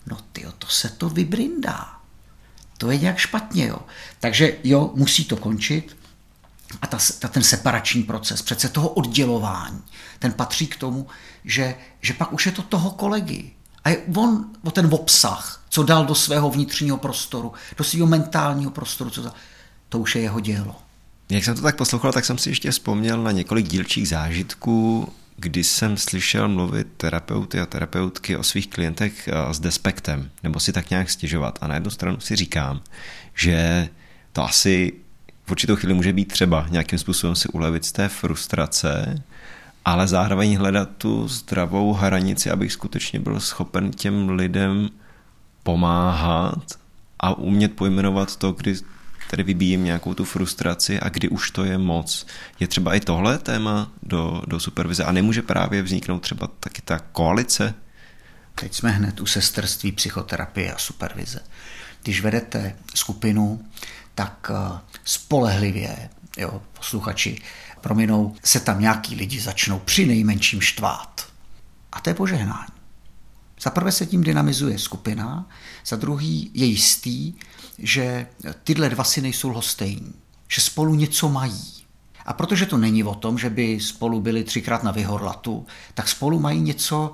no 0.07 0.19
ty, 0.33 0.47
to 0.59 0.67
se 0.67 0.89
to 0.89 1.09
vybrindá. 1.09 1.97
To 2.79 2.91
je 2.91 2.99
nějak 2.99 3.19
špatně, 3.19 3.67
jo. 3.67 3.79
Takže 4.21 4.57
jo, 4.65 4.93
musí 4.95 5.25
to 5.25 5.37
končit, 5.37 5.97
a 6.83 6.87
ta, 6.87 6.99
ta, 7.19 7.29
ten 7.29 7.43
separační 7.43 8.03
proces, 8.03 8.43
přece 8.43 8.69
toho 8.69 8.89
oddělování, 8.89 9.83
ten 10.19 10.33
patří 10.33 10.67
k 10.67 10.77
tomu, 10.77 11.07
že, 11.45 11.75
že 12.01 12.15
pak 12.15 12.33
už 12.33 12.47
je 12.47 12.53
to 12.53 12.63
toho 12.63 12.91
kolegy. 12.91 13.51
A 13.85 13.91
je 13.91 13.99
on 14.17 14.51
o 14.65 14.71
ten 14.71 14.89
obsah, 14.91 15.62
co 15.73 15.83
dal 15.83 16.07
do 16.07 16.15
svého 16.15 16.51
vnitřního 16.51 16.97
prostoru, 16.97 17.53
do 17.77 17.85
svého 17.85 18.07
mentálního 18.07 18.71
prostoru, 18.71 19.11
co 19.11 19.23
dal, 19.23 19.33
to 19.89 19.99
už 19.99 20.15
je 20.15 20.23
jeho 20.23 20.41
dělo. 20.41 20.77
Jak 21.29 21.45
jsem 21.45 21.55
to 21.55 21.63
tak 21.63 21.77
poslouchal, 21.77 22.13
tak 22.13 22.25
jsem 22.25 22.39
si 22.39 22.51
ještě 22.51 22.71
vzpomněl 22.71 23.23
na 23.23 23.33
několik 23.33 23.69
dílčích 23.69 24.09
zážitků, 24.09 25.13
kdy 25.37 25.65
jsem 25.65 25.97
slyšel 25.97 26.49
mluvit 26.49 26.87
terapeuty 26.97 27.61
a 27.61 27.67
terapeutky 27.67 28.37
o 28.37 28.43
svých 28.43 28.69
klientech 28.69 29.29
s 29.51 29.61
despektem, 29.61 30.31
nebo 30.43 30.61
si 30.61 30.73
tak 30.73 30.91
nějak 30.91 31.11
stěžovat. 31.11 31.59
A 31.61 31.67
na 31.67 31.75
jednu 31.75 31.91
stranu 31.91 32.21
si 32.21 32.37
říkám, 32.37 32.81
že 33.35 33.89
to 34.33 34.45
asi 34.45 34.93
v 35.45 35.51
určitou 35.51 35.77
chvíli 35.77 35.95
může 35.95 36.13
být 36.13 36.33
třeba 36.33 36.67
nějakým 36.71 36.99
způsobem 36.99 37.37
si 37.37 37.49
ulevit 37.49 37.85
z 37.85 37.93
té 37.93 38.09
frustrace, 38.09 39.23
ale 39.85 40.09
zároveň 40.09 40.57
hledat 40.57 40.89
tu 40.99 41.29
zdravou 41.29 41.93
hranici, 41.93 42.51
abych 42.51 42.73
skutečně 42.73 43.21
byl 43.21 43.41
schopen 43.41 43.91
těm 43.91 44.29
lidem 44.29 44.89
pomáhat 45.63 46.79
a 47.21 47.35
umět 47.35 47.73
pojmenovat 47.77 48.37
to, 48.37 48.53
kdy 48.53 48.77
tady 49.31 49.43
vybíjím 49.43 49.85
nějakou 49.85 50.15
tu 50.15 50.25
frustraci 50.25 51.01
a 51.01 51.09
kdy 51.09 51.29
už 51.29 51.51
to 51.51 51.65
je 51.65 51.79
moc. 51.79 52.27
Je 52.61 52.67
třeba 52.67 52.95
i 52.95 53.01
tohle 53.01 53.39
téma 53.39 53.91
do, 54.03 54.43
do 54.47 54.61
supervize 54.61 55.05
a 55.05 55.13
nemůže 55.13 55.43
právě 55.43 55.83
vzniknout 55.83 56.19
třeba 56.19 56.47
taky 56.61 56.83
ta 56.83 56.99
koalice? 56.99 57.75
Teď 58.55 58.75
jsme 58.75 58.91
hned 58.91 59.21
u 59.21 59.27
sestrství, 59.27 59.93
psychoterapie 59.93 60.73
a 60.73 60.79
supervize. 60.79 61.41
Když 62.03 62.21
vedete 62.21 62.77
skupinu, 62.95 63.65
tak 64.15 64.51
eh, 64.51 64.79
spolehlivě, 65.05 66.11
jo, 66.39 66.63
posluchači, 66.73 67.43
prominou, 67.81 68.35
se 68.45 68.61
tam 68.61 68.81
nějaký 68.81 69.15
lidi 69.15 69.41
začnou 69.41 69.79
při 69.79 70.07
nejmenším 70.07 70.61
štvát. 70.61 71.29
A 71.93 72.01
to 72.01 72.11
je 72.11 72.15
požehnání. 72.15 72.82
Za 73.63 73.71
prvé 73.71 73.93
se 73.93 74.07
tím 74.07 74.23
dynamizuje 74.23 74.79
skupina, 74.79 75.49
za 75.87 75.97
druhý 75.97 76.51
je 76.55 76.67
jistý, 76.67 77.35
že 77.79 78.27
tyhle 78.65 78.89
dva 78.89 79.05
si 79.05 79.21
nejsou 79.21 79.49
lhostejní, 79.49 80.15
že 80.49 80.61
spolu 80.61 80.95
něco 80.95 81.29
mají. 81.29 81.73
A 82.27 82.33
protože 82.33 82.67
to 82.67 82.79
není 82.79 83.05
o 83.05 83.15
tom, 83.15 83.39
že 83.39 83.51
by 83.51 83.81
spolu 83.81 84.21
byli 84.21 84.45
třikrát 84.45 84.83
na 84.83 84.91
vyhorlatu, 84.91 85.67
tak 85.95 86.09
spolu 86.09 86.41
mají 86.41 86.61
něco, 86.61 87.13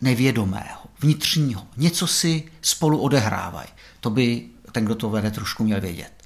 nevědomého, 0.00 0.80
vnitřního. 1.00 1.66
Něco 1.76 2.06
si 2.06 2.44
spolu 2.62 2.98
odehrávají. 2.98 3.68
To 4.00 4.10
by 4.10 4.48
ten, 4.72 4.84
kdo 4.84 4.94
to 4.94 5.10
vede, 5.10 5.30
trošku 5.30 5.64
měl 5.64 5.80
vědět. 5.80 6.22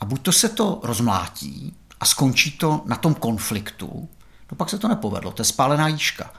A 0.00 0.04
buď 0.04 0.22
to 0.22 0.32
se 0.32 0.48
to 0.48 0.80
rozmlátí 0.82 1.74
a 2.00 2.04
skončí 2.04 2.50
to 2.50 2.82
na 2.86 2.96
tom 2.96 3.14
konfliktu, 3.14 4.08
no 4.50 4.56
pak 4.56 4.70
se 4.70 4.78
to 4.78 4.88
nepovedlo, 4.88 5.32
to 5.32 5.40
je 5.40 5.46
spálená 5.46 5.88
jížka. 5.88 6.34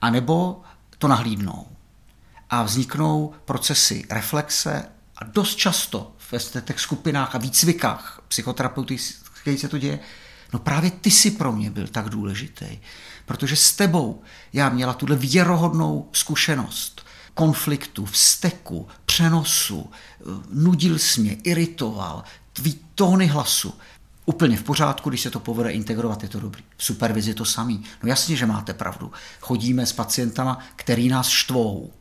A 0.00 0.10
nebo 0.10 0.60
to 0.98 1.08
nahlídnou. 1.08 1.66
A 2.52 2.62
vzniknou 2.62 3.32
procesy 3.44 4.04
reflexe 4.10 4.84
a 5.16 5.24
dost 5.24 5.56
často 5.56 6.12
v 6.18 6.60
těch 6.60 6.80
skupinách 6.80 7.34
a 7.34 7.38
výcvikách 7.38 8.22
psychoterapeutických 8.28 9.60
se 9.60 9.68
to 9.68 9.78
děje, 9.78 9.98
no 10.52 10.58
právě 10.58 10.90
ty 10.90 11.10
si 11.10 11.30
pro 11.30 11.52
mě 11.52 11.70
byl 11.70 11.88
tak 11.88 12.08
důležitý, 12.08 12.78
protože 13.26 13.56
s 13.56 13.72
tebou 13.72 14.22
já 14.52 14.68
měla 14.68 14.94
tuhle 14.94 15.16
věrohodnou 15.16 16.08
zkušenost 16.12 17.06
konfliktu, 17.34 18.04
vzteku, 18.04 18.88
přenosu, 19.06 19.90
nudil 20.50 20.98
jsi 20.98 21.20
mě, 21.20 21.36
iritoval, 21.42 22.24
tvý 22.52 22.80
tóny 22.94 23.26
hlasu. 23.26 23.74
Úplně 24.26 24.56
v 24.56 24.62
pořádku, 24.62 25.08
když 25.08 25.20
se 25.20 25.30
to 25.30 25.40
povede 25.40 25.70
integrovat, 25.70 26.22
je 26.22 26.28
to 26.28 26.40
dobrý. 26.40 26.64
V 26.76 26.84
supervizi 26.84 27.34
to 27.34 27.44
samý. 27.44 27.84
No 28.02 28.08
jasně, 28.08 28.36
že 28.36 28.46
máte 28.46 28.74
pravdu. 28.74 29.12
Chodíme 29.40 29.86
s 29.86 29.92
pacientama, 29.92 30.58
který 30.76 31.08
nás 31.08 31.28
štvou, 31.28 31.92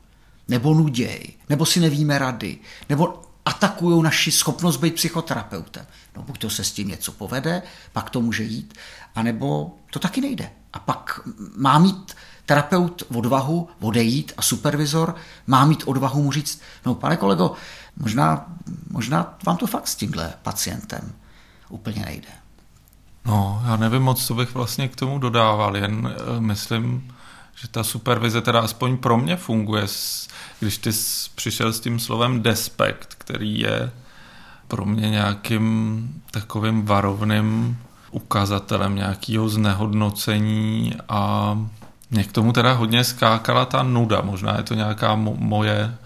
nebo 0.51 0.73
nuděj, 0.73 1.33
nebo 1.49 1.65
si 1.65 1.79
nevíme 1.79 2.19
rady, 2.19 2.57
nebo 2.89 3.21
atakují 3.45 4.03
naši 4.03 4.31
schopnost 4.31 4.77
být 4.77 4.95
psychoterapeutem. 4.95 5.85
No 6.15 6.23
buď 6.23 6.39
to 6.39 6.49
se 6.49 6.63
s 6.63 6.71
tím 6.71 6.87
něco 6.87 7.11
povede, 7.11 7.61
pak 7.93 8.09
to 8.09 8.21
může 8.21 8.43
jít, 8.43 8.73
anebo 9.15 9.75
to 9.91 9.99
taky 9.99 10.21
nejde. 10.21 10.51
A 10.73 10.79
pak 10.79 11.19
má 11.55 11.79
mít 11.79 12.15
terapeut 12.45 13.03
odvahu 13.15 13.69
odejít 13.79 14.33
a 14.37 14.41
supervizor 14.41 15.15
má 15.47 15.65
mít 15.65 15.83
odvahu 15.85 16.23
mu 16.23 16.31
říct, 16.31 16.61
no 16.85 16.95
pane 16.95 17.17
kolego, 17.17 17.53
možná, 17.97 18.45
možná 18.89 19.37
vám 19.45 19.57
to 19.57 19.67
fakt 19.67 19.87
s 19.87 19.95
tímhle 19.95 20.33
pacientem 20.43 21.13
úplně 21.69 22.05
nejde. 22.05 22.29
No, 23.25 23.61
já 23.65 23.75
nevím 23.75 24.01
moc, 24.01 24.25
co 24.25 24.33
bych 24.33 24.53
vlastně 24.53 24.87
k 24.87 24.95
tomu 24.95 25.19
dodával, 25.19 25.77
jen 25.77 26.05
uh, 26.05 26.39
myslím, 26.39 27.13
že 27.61 27.67
ta 27.67 27.83
supervize 27.83 28.41
teda 28.41 28.59
aspoň 28.59 28.97
pro 28.97 29.17
mě 29.17 29.37
funguje, 29.37 29.83
když 30.61 30.77
ty 30.77 30.89
přišel 31.35 31.73
s 31.73 31.79
tím 31.79 31.99
slovem 31.99 32.41
despekt, 32.41 33.15
který 33.17 33.59
je 33.59 33.91
pro 34.67 34.85
mě 34.85 35.09
nějakým 35.09 36.07
takovým 36.31 36.85
varovným 36.85 37.77
ukazatelem 38.11 38.95
nějakého 38.95 39.49
znehodnocení 39.49 40.93
a 41.09 41.57
mě 42.11 42.23
k 42.23 42.31
tomu 42.31 42.53
teda 42.53 42.73
hodně 42.73 43.03
skákala 43.03 43.65
ta 43.65 43.83
nuda. 43.83 44.21
Možná 44.21 44.57
je 44.57 44.63
to 44.63 44.73
nějaká 44.73 45.15
mo- 45.15 45.37
moje, 45.37 45.97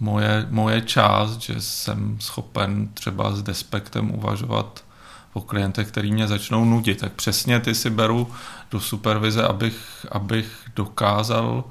moje, 0.00 0.46
moje 0.50 0.80
část, 0.80 1.40
že 1.40 1.60
jsem 1.60 2.16
schopen 2.20 2.88
třeba 2.88 3.32
s 3.32 3.42
despektem 3.42 4.10
uvažovat 4.10 4.84
o 5.32 5.40
klientech, 5.40 5.88
který 5.88 6.12
mě 6.12 6.28
začnou 6.28 6.64
nudit. 6.64 7.00
Tak 7.00 7.12
přesně 7.12 7.60
ty 7.60 7.74
si 7.74 7.90
beru 7.90 8.28
do 8.70 8.80
supervize, 8.80 9.42
abych, 9.42 10.06
abych 10.12 10.50
dokázal 10.76 11.64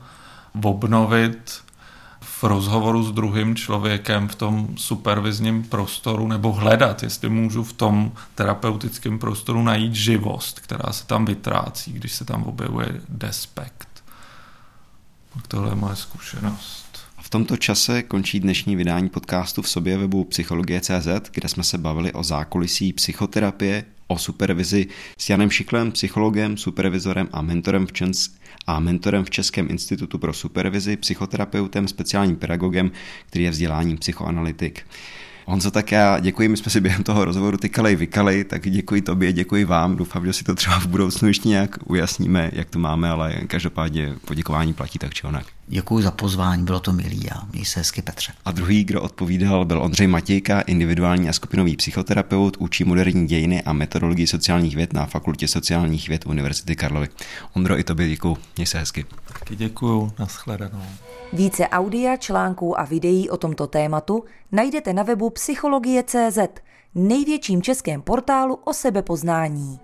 obnovit 0.63 1.63
rozhovoru 2.43 3.03
s 3.03 3.11
druhým 3.11 3.55
člověkem 3.55 4.27
v 4.27 4.35
tom 4.35 4.67
supervizním 4.77 5.63
prostoru 5.63 6.27
nebo 6.27 6.51
hledat, 6.51 7.03
jestli 7.03 7.29
můžu 7.29 7.63
v 7.63 7.73
tom 7.73 8.11
terapeutickém 8.35 9.19
prostoru 9.19 9.63
najít 9.63 9.95
živost, 9.95 10.59
která 10.59 10.93
se 10.93 11.05
tam 11.07 11.25
vytrácí, 11.25 11.93
když 11.93 12.13
se 12.13 12.25
tam 12.25 12.43
objevuje 12.43 13.01
despekt. 13.09 14.03
Tak 15.33 15.47
tohle 15.47 15.71
je 15.71 15.75
moje 15.75 15.95
zkušenost. 15.95 16.83
V 17.21 17.29
tomto 17.29 17.57
čase 17.57 18.03
končí 18.03 18.39
dnešní 18.39 18.75
vydání 18.75 19.09
podcastu 19.09 19.61
v 19.61 19.69
sobě 19.69 19.97
webu 19.97 20.23
Psychologie.cz, 20.23 21.29
kde 21.31 21.49
jsme 21.49 21.63
se 21.63 21.77
bavili 21.77 22.13
o 22.13 22.23
zákulisí 22.23 22.93
psychoterapie, 22.93 23.85
o 24.13 24.17
supervizi 24.17 24.87
s 25.17 25.29
Janem 25.29 25.49
Šiklem, 25.49 25.91
psychologem, 25.91 26.57
supervizorem 26.57 27.29
a 27.31 27.41
mentorem 27.41 27.87
v, 27.87 27.91
Čens- 27.91 28.31
a 28.67 28.79
mentorem 28.79 29.25
v 29.25 29.29
Českém 29.29 29.67
institutu 29.69 30.17
pro 30.17 30.33
supervizi, 30.33 30.97
psychoterapeutem, 30.97 31.87
speciálním 31.87 32.35
pedagogem, 32.35 32.91
který 33.27 33.43
je 33.43 33.51
vzděláním 33.51 33.97
psychoanalytik. 33.97 34.85
Honzo, 35.45 35.71
tak 35.71 35.91
já 35.91 36.19
děkuji, 36.19 36.49
my 36.49 36.57
jsme 36.57 36.71
si 36.71 36.81
během 36.81 37.03
toho 37.03 37.25
rozhovoru 37.25 37.57
tykali, 37.57 37.95
vykali, 37.95 38.43
tak 38.43 38.69
děkuji 38.69 39.01
tobě, 39.01 39.33
děkuji 39.33 39.65
vám, 39.65 39.95
doufám, 39.95 40.25
že 40.25 40.33
si 40.33 40.43
to 40.43 40.55
třeba 40.55 40.79
v 40.79 40.87
budoucnu 40.87 41.27
ještě 41.27 41.49
nějak 41.49 41.77
ujasníme, 41.85 42.51
jak 42.53 42.69
to 42.69 42.79
máme, 42.79 43.09
ale 43.09 43.33
každopádně 43.47 44.13
poděkování 44.25 44.73
platí 44.73 44.99
tak 44.99 45.13
či 45.13 45.27
onak. 45.27 45.45
Děkuji 45.67 46.03
za 46.03 46.11
pozvání, 46.11 46.63
bylo 46.63 46.79
to 46.79 46.93
milý 46.93 47.31
a 47.31 47.45
měj 47.51 47.65
se 47.65 47.79
hezky 47.79 48.01
Petře. 48.01 48.33
A 48.45 48.51
druhý, 48.51 48.83
kdo 48.83 49.01
odpovídal, 49.01 49.65
byl 49.65 49.81
Ondřej 49.81 50.07
Matějka, 50.07 50.61
individuální 50.61 51.29
a 51.29 51.33
skupinový 51.33 51.75
psychoterapeut, 51.75 52.57
učí 52.57 52.83
moderní 52.83 53.27
dějiny 53.27 53.63
a 53.63 53.73
metodologii 53.73 54.27
sociálních 54.27 54.75
věd 54.75 54.93
na 54.93 55.05
Fakultě 55.05 55.47
sociálních 55.47 56.09
věd 56.09 56.25
Univerzity 56.25 56.75
Karlovy. 56.75 57.07
Ondro, 57.53 57.79
i 57.79 57.83
tobě 57.83 58.09
děkuji, 58.09 58.37
měj 58.57 58.65
se 58.65 58.79
hezky. 58.79 59.05
Taky 59.33 59.55
děkuju, 59.55 60.11
nashledanou. 60.19 60.83
Více 61.33 61.67
audia, 61.67 62.17
článků 62.17 62.79
a 62.79 62.83
videí 62.83 63.29
o 63.29 63.37
tomto 63.37 63.67
tématu 63.67 64.23
najdete 64.51 64.93
na 64.93 65.03
webu 65.03 65.29
psychologie.cz, 65.29 66.37
největším 66.95 67.61
českém 67.61 68.01
portálu 68.01 68.55
o 68.55 68.73
sebepoznání. 68.73 69.79